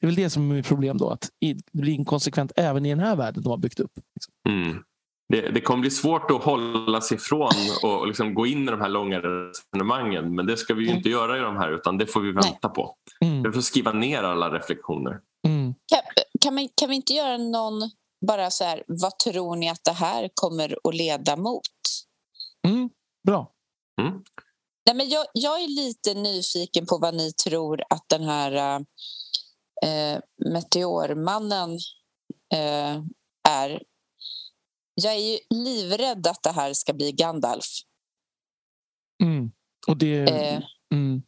Det 0.00 0.06
är 0.06 0.08
väl 0.08 0.16
det 0.16 0.30
som 0.30 0.50
är 0.50 0.54
mitt 0.54 0.66
problem 0.66 0.98
då. 0.98 1.10
Att 1.10 1.28
det 1.40 1.56
blir 1.72 1.92
inkonsekvent 1.92 2.52
även 2.56 2.86
i 2.86 2.88
den 2.88 3.00
här 3.00 3.16
världen 3.16 3.42
de 3.42 3.48
har 3.50 3.56
byggt 3.56 3.80
upp. 3.80 3.92
Liksom. 4.14 4.32
Mm 4.48 4.82
det, 5.32 5.50
det 5.50 5.60
kommer 5.60 5.80
bli 5.80 5.90
svårt 5.90 6.30
att 6.30 6.42
hålla 6.44 7.00
sig 7.00 7.16
ifrån 7.16 7.52
och 7.82 8.06
liksom 8.06 8.34
gå 8.34 8.46
in 8.46 8.62
i 8.62 8.70
de 8.70 8.80
här 8.80 8.88
långa 8.88 9.18
resonemangen. 9.18 10.34
Men 10.34 10.46
det 10.46 10.56
ska 10.56 10.74
vi 10.74 10.84
ju 10.84 10.96
inte 10.96 11.08
göra 11.08 11.38
i 11.38 11.40
de 11.40 11.56
här 11.56 11.72
utan 11.72 11.98
det 11.98 12.06
får 12.06 12.20
vi 12.20 12.32
vänta 12.32 12.58
Nej. 12.62 12.72
på. 12.74 12.94
Mm. 13.24 13.42
Vi 13.42 13.52
får 13.52 13.60
skriva 13.60 13.92
ner 13.92 14.22
alla 14.22 14.50
reflektioner. 14.50 15.20
Mm. 15.46 15.74
Kan, 15.74 16.00
kan, 16.40 16.54
man, 16.54 16.68
kan 16.74 16.88
vi 16.88 16.94
inte 16.94 17.12
göra 17.12 17.36
någon 17.36 17.90
bara 18.26 18.50
så 18.50 18.64
här, 18.64 18.84
vad 18.86 19.18
tror 19.18 19.56
ni 19.56 19.70
att 19.70 19.84
det 19.84 19.92
här 19.92 20.30
kommer 20.34 20.76
att 20.84 20.94
leda 20.94 21.36
mot? 21.36 21.62
Mm. 22.66 22.90
Bra. 23.26 23.52
Mm. 24.00 24.22
Nej, 24.86 24.96
men 24.96 25.08
jag, 25.08 25.26
jag 25.32 25.62
är 25.62 25.68
lite 25.68 26.14
nyfiken 26.14 26.86
på 26.86 26.98
vad 26.98 27.14
ni 27.14 27.32
tror 27.32 27.82
att 27.90 28.04
den 28.08 28.22
här 28.22 28.80
äh, 29.84 30.18
Meteormannen 30.52 31.78
äh, 32.54 33.02
är 33.48 33.82
jag 34.94 35.14
är 35.14 35.32
ju 35.32 35.38
livrädd 35.50 36.26
att 36.26 36.42
det 36.42 36.50
här 36.52 36.72
ska 36.72 36.92
bli 36.92 37.12
Gandalf. 37.12 37.64
Mm. 39.22 39.50
Och 39.88 39.96
det, 39.96 40.30
eh. 40.30 40.62
mm. 40.94 41.22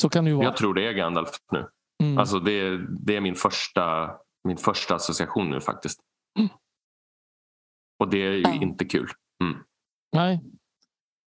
Så 0.00 0.08
kan 0.08 0.24
det 0.24 0.30
ju 0.30 0.36
vara. 0.36 0.44
Jag 0.44 0.56
tror 0.56 0.74
det 0.74 0.88
är 0.88 0.92
Gandalf 0.92 1.30
nu. 1.52 1.68
Mm. 2.02 2.18
Alltså 2.18 2.38
det, 2.38 2.78
det 3.06 3.16
är 3.16 3.20
min 3.20 3.34
första, 3.34 4.10
min 4.46 4.56
första 4.56 4.94
association 4.94 5.50
nu 5.50 5.60
faktiskt. 5.60 6.00
Mm. 6.38 6.48
Och 7.98 8.10
det 8.10 8.26
är 8.26 8.32
ju 8.32 8.42
ja. 8.42 8.54
inte 8.54 8.84
kul. 8.84 9.08
Mm. 9.42 9.56
Nej, 10.12 10.40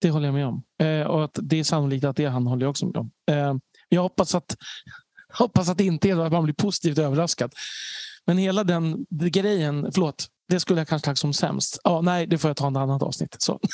det 0.01 0.11
håller 0.11 0.27
jag 0.27 0.35
med 0.35 0.47
om. 0.47 0.63
Eh, 0.83 1.07
och 1.07 1.25
att 1.25 1.39
det 1.43 1.59
är 1.59 1.65
sannolikt 1.65 2.05
att 2.05 2.17
det 2.17 2.25
är 2.25 2.29
han 2.29 2.47
håller 2.47 2.63
jag 2.63 2.71
också 2.71 2.87
med 2.87 2.97
om. 2.97 3.11
Eh, 3.31 3.55
jag 3.89 4.03
hoppas 4.03 4.35
att, 4.35 4.57
hoppas 5.33 5.69
att 5.69 5.79
det 5.79 5.85
inte 5.85 6.11
är 6.11 6.17
att 6.17 6.33
man 6.33 6.45
blir 6.45 6.55
positivt 6.55 6.99
överraskad. 6.99 7.55
Men 8.27 8.39
hela 8.39 8.65
den 8.65 9.07
grejen, 9.11 9.93
förlåt, 9.93 10.27
det 10.49 10.61
skulle 10.61 10.81
jag 10.81 10.89
kanske 10.89 11.07
tagit 11.07 11.19
som 11.19 11.33
sämst. 11.33 11.81
Ja, 11.85 12.01
nej, 12.01 12.27
det 12.27 12.39
får 12.39 12.49
jag 12.49 12.57
ta 12.57 12.69
ett 12.71 12.77
annat 12.77 13.03
avsnitt. 13.03 13.37
Så. 13.39 13.61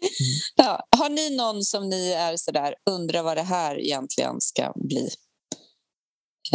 ja, 0.56 0.86
har 0.98 1.08
ni 1.08 1.36
någon 1.36 1.62
som 1.62 1.88
ni 1.88 2.12
är 2.12 2.36
sådär, 2.36 2.74
undrar 2.90 3.22
vad 3.22 3.36
det 3.36 3.42
här 3.42 3.80
egentligen 3.80 4.40
ska 4.40 4.72
bli? 4.76 5.08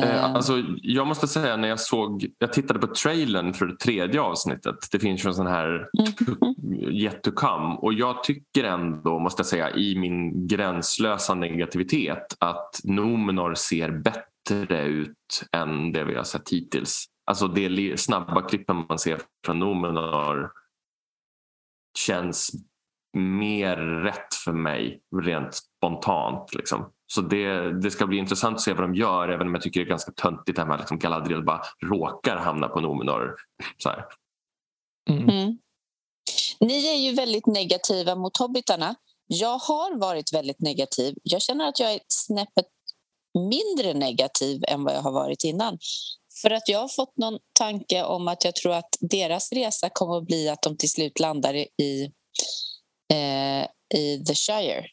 Eh, 0.01 0.23
alltså, 0.23 0.63
jag 0.81 1.07
måste 1.07 1.27
säga 1.27 1.57
när 1.57 1.67
jag 1.67 1.79
såg, 1.79 2.25
jag 2.37 2.53
tittade 2.53 2.79
på 2.79 2.87
trailern 2.87 3.53
för 3.53 3.65
det 3.65 3.77
tredje 3.77 4.21
avsnittet. 4.21 4.75
Det 4.91 4.99
finns 4.99 5.25
ju 5.25 5.27
en 5.27 5.33
sån 5.33 5.47
här 5.47 5.89
yet 6.89 7.23
to 7.23 7.31
come 7.31 7.75
och 7.75 7.93
jag 7.93 8.23
tycker 8.23 8.63
ändå, 8.63 9.19
måste 9.19 9.39
jag 9.39 9.47
säga, 9.47 9.71
i 9.71 9.95
min 9.99 10.47
gränslösa 10.47 11.35
negativitet 11.35 12.37
att 12.39 12.79
Nomenor 12.83 13.53
ser 13.53 13.91
bättre 13.91 14.85
ut 14.85 15.43
än 15.51 15.91
det 15.91 16.03
vi 16.03 16.15
har 16.15 16.23
sett 16.23 16.49
hittills. 16.49 17.05
Alltså 17.25 17.47
det 17.47 17.99
snabba 17.99 18.41
klippen 18.41 18.85
man 18.89 18.99
ser 18.99 19.21
från 19.45 19.59
Nomenor 19.59 20.51
känns 21.97 22.51
mer 23.17 23.77
rätt 23.77 24.33
för 24.45 24.53
mig 24.53 25.01
rent 25.23 25.53
spontant. 25.53 26.55
Liksom. 26.55 26.91
Så 27.15 27.21
det, 27.21 27.71
det 27.81 27.91
ska 27.91 28.07
bli 28.07 28.17
intressant 28.17 28.55
att 28.55 28.61
se 28.61 28.73
vad 28.73 28.83
de 28.83 28.95
gör 28.95 29.29
även 29.29 29.47
om 29.47 29.53
jag 29.53 29.63
tycker 29.63 29.79
det 29.79 29.85
är 29.85 29.89
ganska 29.89 30.11
töntigt 30.11 30.59
att 30.59 30.79
liksom 30.79 30.99
Galadriel 30.99 31.43
bara 31.43 31.61
råkar 31.83 32.37
hamna 32.37 32.67
på 32.67 32.79
Nomenor. 32.79 33.35
Så 33.77 33.89
mm. 35.09 35.29
Mm. 35.29 35.57
Ni 36.59 36.87
är 36.87 36.95
ju 36.95 37.15
väldigt 37.15 37.45
negativa 37.45 38.15
mot 38.15 38.37
hobbitarna. 38.37 38.95
Jag 39.27 39.57
har 39.57 39.99
varit 39.99 40.33
väldigt 40.33 40.59
negativ. 40.59 41.15
Jag 41.23 41.41
känner 41.41 41.67
att 41.67 41.79
jag 41.79 41.93
är 41.93 41.99
snäppet 42.07 42.65
mindre 43.49 43.93
negativ 43.93 44.63
än 44.67 44.83
vad 44.83 44.93
jag 44.93 45.01
har 45.01 45.11
varit 45.11 45.43
innan. 45.43 45.77
För 46.41 46.51
att 46.51 46.67
jag 46.67 46.79
har 46.79 46.87
fått 46.87 47.17
någon 47.17 47.39
tanke 47.53 48.03
om 48.03 48.27
att 48.27 48.45
jag 48.45 48.55
tror 48.55 48.73
att 48.73 48.97
deras 48.99 49.51
resa 49.51 49.89
kommer 49.89 50.17
att 50.17 50.25
bli 50.25 50.49
att 50.49 50.61
de 50.61 50.77
till 50.77 50.91
slut 50.91 51.19
landar 51.19 51.53
i, 51.53 52.11
eh, 53.13 53.63
i 53.99 54.23
The 54.27 54.35
Shire 54.35 54.85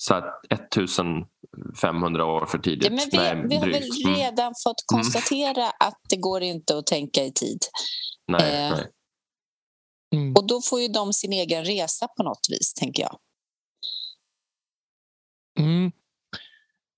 så 0.00 0.14
att 0.14 0.24
1500 0.50 2.24
år 2.24 2.46
för 2.46 2.58
tidigt. 2.58 2.84
Ja, 2.84 2.90
men 2.90 3.08
vi, 3.10 3.16
Nej, 3.16 3.44
vi 3.48 3.56
har 3.56 3.66
väl 3.66 4.06
mm. 4.06 4.14
redan 4.14 4.44
mm. 4.46 4.54
fått 4.64 4.84
konstatera 4.86 5.62
mm. 5.62 5.72
att 5.80 6.00
det 6.08 6.16
går 6.16 6.42
inte 6.42 6.78
att 6.78 6.86
tänka 6.86 7.24
i 7.24 7.32
tid. 7.32 7.58
Nej, 8.26 8.66
eh, 8.66 8.70
nej. 8.70 8.86
Mm. 10.14 10.34
Och 10.34 10.46
då 10.46 10.60
får 10.60 10.80
ju 10.80 10.88
de 10.88 11.12
sin 11.12 11.32
egen 11.32 11.64
resa 11.64 12.08
på 12.16 12.22
något 12.22 12.46
vis, 12.50 12.74
tänker 12.74 13.02
jag. 13.02 13.18
Mm. 15.58 15.92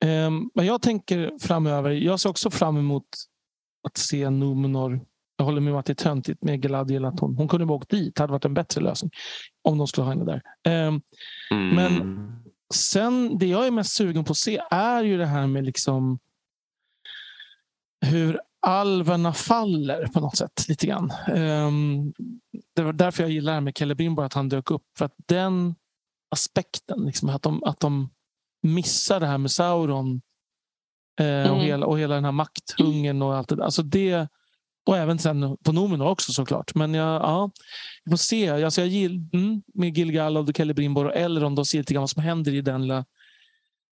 Um, 0.04 0.50
men 0.54 0.66
jag 0.66 0.82
tänker 0.82 1.38
framöver, 1.40 1.90
jag 1.90 2.20
ser 2.20 2.30
också 2.30 2.50
fram 2.50 2.76
emot 2.76 3.06
att 3.88 3.96
se 3.96 4.30
Numenor. 4.30 5.00
Jag 5.36 5.44
håller 5.44 5.60
med 5.60 5.72
om 5.72 5.78
att 5.78 5.86
det 5.86 5.92
är 5.92 6.04
töntigt 6.04 6.42
med 6.42 6.62
Galadriel 6.62 7.04
att 7.04 7.20
hon, 7.20 7.36
hon 7.36 7.48
kunde 7.48 7.66
ha 7.66 7.74
åkt 7.74 7.90
dit. 7.90 8.14
Det 8.14 8.22
hade 8.22 8.32
varit 8.32 8.44
en 8.44 8.54
bättre 8.54 8.80
lösning 8.80 9.10
om 9.62 9.78
de 9.78 9.86
skulle 9.86 10.04
ha 10.04 10.12
henne 10.12 10.24
där. 10.24 10.42
Um, 10.88 11.02
men 11.50 12.30
Sen 12.74 13.38
det 13.38 13.46
jag 13.46 13.66
är 13.66 13.70
mest 13.70 13.92
sugen 13.92 14.24
på 14.24 14.30
att 14.30 14.36
se 14.36 14.60
är 14.70 15.02
ju 15.02 15.18
det 15.18 15.26
här 15.26 15.46
med 15.46 15.64
liksom 15.64 16.18
hur 18.00 18.40
alverna 18.66 19.32
faller 19.32 20.06
på 20.06 20.20
något 20.20 20.36
sätt 20.36 20.68
lite 20.68 20.86
grann. 20.86 21.12
Um, 21.28 22.12
det 22.74 22.82
var 22.82 22.92
därför 22.92 23.22
jag 23.22 23.30
gillar 23.30 23.52
det 23.52 23.56
här 23.56 23.60
med 23.60 23.78
Celebrimbor, 23.78 24.24
att 24.24 24.34
han 24.34 24.48
dök 24.48 24.70
upp. 24.70 24.84
För 24.98 25.04
att 25.04 25.14
den 25.26 25.74
aspekten, 26.30 27.04
liksom, 27.04 27.28
att, 27.28 27.42
de, 27.42 27.64
att 27.64 27.80
de 27.80 28.10
missar 28.62 29.20
det 29.20 29.26
här 29.26 29.38
med 29.38 29.50
Sauron 29.50 30.20
eh, 31.20 31.26
mm. 31.26 31.52
och, 31.52 31.62
hela, 31.62 31.86
och 31.86 31.98
hela 31.98 32.14
den 32.14 32.24
här 32.24 32.32
makthungern 32.32 33.22
och 33.22 33.34
allt 33.34 33.48
det 33.48 33.56
där. 33.56 33.64
Alltså 33.64 33.82
det, 33.82 34.28
och 34.86 34.96
även 34.96 35.18
sen 35.18 35.56
på 35.64 35.72
Numenor 35.72 36.06
också 36.06 36.32
såklart. 36.32 36.74
Men 36.74 36.94
jag, 36.94 37.22
ja, 37.22 37.50
vi 38.04 38.10
får 38.10 38.16
se. 38.16 38.64
Alltså 38.64 38.80
jag 38.80 38.88
gill, 38.88 39.28
mm, 39.32 39.62
med 39.74 40.56
Celebrimbor 40.56 41.04
och 41.04 41.16
Elrond 41.16 41.58
och 41.58 41.66
se 41.66 41.78
lite 41.78 41.94
grann 41.94 42.02
vad 42.02 42.10
som 42.10 42.22
händer 42.22 42.54
i 42.54 42.60
den 42.60 42.82
lilla 42.82 43.04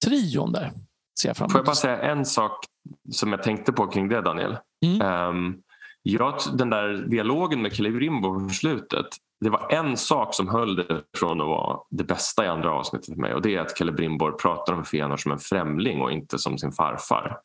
trion 0.04 0.52
där. 0.52 0.72
Ser 1.20 1.28
jag 1.28 1.36
fram 1.36 1.50
Får 1.50 1.58
jag 1.58 1.66
bara 1.66 1.74
säga 1.74 2.02
en 2.02 2.24
sak 2.24 2.64
som 3.12 3.32
jag 3.32 3.42
tänkte 3.42 3.72
på 3.72 3.86
kring 3.86 4.08
det 4.08 4.20
Daniel? 4.20 4.56
Mm. 4.86 5.28
Um, 5.28 5.62
jag, 6.02 6.34
den 6.52 6.70
där 6.70 7.06
dialogen 7.08 7.62
med 7.62 7.72
Celebrimbor 7.72 8.48
på 8.48 8.54
slutet. 8.54 9.06
Det 9.40 9.50
var 9.50 9.72
en 9.72 9.96
sak 9.96 10.34
som 10.34 10.48
höll 10.48 10.76
det 10.76 11.02
från 11.16 11.40
att 11.40 11.46
vara 11.46 11.78
det 11.90 12.04
bästa 12.04 12.44
i 12.44 12.48
andra 12.48 12.72
avsnittet 12.72 13.14
för 13.14 13.20
mig 13.20 13.34
och 13.34 13.42
det 13.42 13.54
är 13.54 13.60
att 13.60 13.78
Celebrimbor 13.78 14.32
pratar 14.32 14.72
om 14.72 14.84
Fëanor 14.84 15.16
som 15.16 15.32
en 15.32 15.38
främling 15.38 16.00
och 16.00 16.12
inte 16.12 16.38
som 16.38 16.58
sin 16.58 16.72
farfar. 16.72 17.38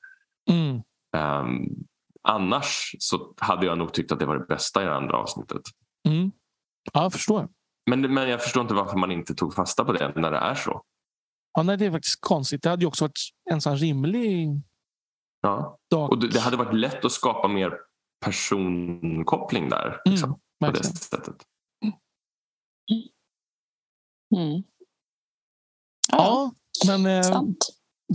Mm. 0.49 0.81
Um, 1.17 1.85
annars 2.23 2.95
så 2.99 3.33
hade 3.37 3.65
jag 3.65 3.77
nog 3.77 3.93
tyckt 3.93 4.11
att 4.11 4.19
det 4.19 4.25
var 4.25 4.37
det 4.37 4.45
bästa 4.45 4.81
i 4.81 4.85
det 4.85 4.95
andra 4.95 5.17
avsnittet. 5.17 5.61
Mm. 6.07 6.31
Ja, 6.93 7.03
jag 7.03 7.13
förstår. 7.13 7.49
Men, 7.89 8.13
men 8.13 8.29
jag 8.29 8.43
förstår 8.43 8.61
inte 8.61 8.73
varför 8.73 8.97
man 8.97 9.11
inte 9.11 9.35
tog 9.35 9.53
fasta 9.53 9.85
på 9.85 9.93
det 9.93 10.13
när 10.15 10.31
det 10.31 10.37
är 10.37 10.55
så. 10.55 10.81
Ja, 11.53 11.63
nej, 11.63 11.77
det 11.77 11.85
är 11.85 11.91
faktiskt 11.91 12.21
konstigt. 12.21 12.63
Det 12.63 12.69
hade 12.69 12.81
ju 12.81 12.87
också 12.87 13.03
varit 13.03 13.19
en 13.51 13.61
sån 13.61 13.77
rimlig 13.77 14.49
ja. 15.41 15.77
dag. 15.89 16.11
Och 16.11 16.19
det 16.19 16.39
hade 16.39 16.57
varit 16.57 16.73
lätt 16.75 17.05
att 17.05 17.11
skapa 17.11 17.47
mer 17.47 17.77
personkoppling 18.25 19.69
där. 19.69 19.87
Mm, 19.87 19.99
liksom, 20.05 20.29
mm, 20.29 20.73
på 20.73 20.79
det 20.79 20.83
sättet. 20.83 21.35
Mm. 24.35 24.63
Ja, 26.11 26.51
ja, 26.85 26.97
men 26.97 27.05
eh, 27.05 27.41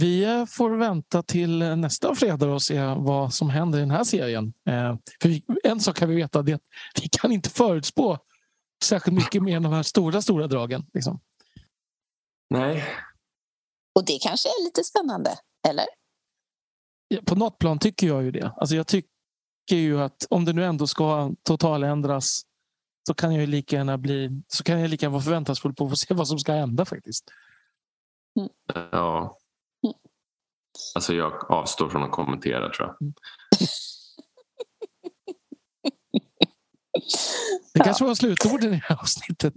vi 0.00 0.46
får 0.48 0.70
vänta 0.70 1.22
till 1.22 1.58
nästa 1.58 2.14
fredag 2.14 2.52
och 2.52 2.62
se 2.62 2.80
vad 2.84 3.34
som 3.34 3.50
händer 3.50 3.78
i 3.78 3.80
den 3.80 3.90
här 3.90 4.04
serien. 4.04 4.52
Eh, 4.68 4.96
för 5.22 5.40
en 5.64 5.80
sak 5.80 5.96
kan 5.96 6.08
vi 6.08 6.16
veta, 6.16 6.42
det 6.42 6.52
är 6.52 6.56
att 6.56 7.02
vi 7.02 7.08
kan 7.08 7.32
inte 7.32 7.50
förutspå 7.50 8.18
särskilt 8.84 9.16
mycket 9.16 9.42
mer 9.42 9.56
än 9.56 9.62
de 9.62 9.72
här 9.72 9.82
stora, 9.82 10.22
stora 10.22 10.46
dragen. 10.46 10.86
Liksom. 10.94 11.20
Nej. 12.50 12.84
Och 13.94 14.04
det 14.04 14.18
kanske 14.22 14.48
är 14.48 14.64
lite 14.64 14.84
spännande, 14.84 15.30
eller? 15.68 15.86
På 17.24 17.34
något 17.34 17.58
plan 17.58 17.78
tycker 17.78 18.06
jag 18.06 18.22
ju 18.22 18.30
det. 18.30 18.52
Alltså 18.56 18.76
jag 18.76 18.86
tycker 18.86 19.76
ju 19.76 20.00
att 20.00 20.26
om 20.30 20.44
det 20.44 20.52
nu 20.52 20.64
ändå 20.64 20.86
ska 20.86 21.32
totaländras 21.42 22.42
så 23.06 23.14
kan 23.14 23.32
jag 23.32 23.40
ju 23.40 23.46
lika 23.46 23.76
gärna 23.76 23.98
bli 23.98 24.42
så 24.48 24.64
kan 24.64 24.80
jag 24.80 24.90
lika 24.90 25.06
gärna 25.06 25.12
vara 25.12 25.22
förväntansfull 25.22 25.74
på 25.74 25.84
att 25.84 25.90
få 25.90 25.96
se 25.96 26.14
vad 26.14 26.28
som 26.28 26.38
ska 26.38 26.52
hända 26.52 26.84
faktiskt. 26.84 27.24
Mm. 28.38 28.48
Ja. 28.92 29.38
Alltså 30.94 31.14
jag 31.14 31.50
avstår 31.50 31.88
från 31.88 32.02
att 32.02 32.10
kommentera 32.10 32.70
tror 32.70 32.88
jag. 32.88 33.12
Det 37.74 37.80
kanske 37.84 38.04
var 38.04 38.14
slutorden 38.14 38.68
i 38.68 38.76
det 38.76 38.84
här 38.84 38.96
avsnittet. 39.00 39.54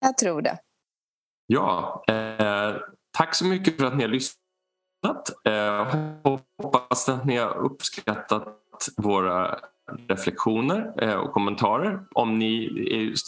Jag 0.00 0.18
tror 0.18 0.42
det. 0.42 0.58
Ja, 1.46 2.04
eh, 2.08 2.76
tack 3.10 3.34
så 3.34 3.44
mycket 3.44 3.76
för 3.76 3.84
att 3.84 3.96
ni 3.96 4.02
har 4.02 4.10
lyssnat. 4.10 5.46
Eh, 5.48 5.96
hoppas 6.62 7.08
att 7.08 7.24
ni 7.24 7.36
har 7.36 7.56
uppskattat 7.56 8.58
våra 8.96 9.60
reflektioner 10.08 10.94
eh, 11.02 11.14
och 11.14 11.32
kommentarer. 11.32 12.00
Om 12.12 12.38
ni, 12.38 12.68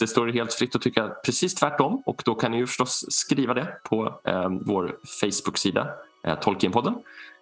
det 0.00 0.06
står 0.06 0.26
helt 0.26 0.52
fritt 0.52 0.76
att 0.76 0.82
tycka 0.82 1.08
precis 1.24 1.54
tvärtom 1.54 2.02
och 2.06 2.22
då 2.24 2.34
kan 2.34 2.50
ni 2.50 2.58
ju 2.58 2.66
förstås 2.66 3.04
skriva 3.08 3.54
det 3.54 3.80
på 3.84 4.20
eh, 4.24 4.48
vår 4.60 4.98
Facebook-sida 5.20 5.80
eh, 5.80 5.90
Tolkienpodden. 6.34 6.94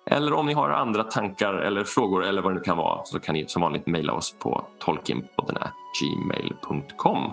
Eller 0.07 0.33
om 0.33 0.47
ni 0.47 0.53
har 0.53 0.71
andra 0.71 1.05
tankar 1.05 1.55
eller 1.55 1.85
frågor 1.85 2.25
eller 2.25 2.43
vad 2.43 2.53
det 2.53 2.55
nu 2.55 2.61
kan 2.61 2.77
vara 2.77 3.05
så 3.05 3.21
kan 3.21 3.35
ni 3.35 3.45
som 3.49 3.63
vanligt 3.63 3.87
mejla 3.87 4.13
oss 4.13 4.35
på 4.39 4.65
tolkienpodden 4.79 5.59
gmail.com. 6.01 7.33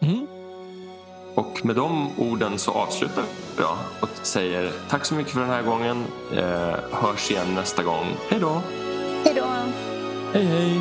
Mm. 0.00 0.26
Och 1.34 1.64
med 1.64 1.76
de 1.76 2.08
orden 2.18 2.58
så 2.58 2.70
avslutar 2.70 3.24
jag 3.58 3.76
och 4.00 4.08
säger 4.22 4.72
tack 4.88 5.04
så 5.04 5.14
mycket 5.14 5.32
för 5.32 5.40
den 5.40 5.50
här 5.50 5.62
gången. 5.62 6.04
Eh, 6.36 6.74
hörs 6.92 7.30
igen 7.30 7.54
nästa 7.54 7.82
gång. 7.82 8.06
Hej 8.30 8.40
då! 8.40 8.62
Hej 9.24 9.34
då! 9.34 9.46
Hej 10.32 10.44
hej! 10.44 10.80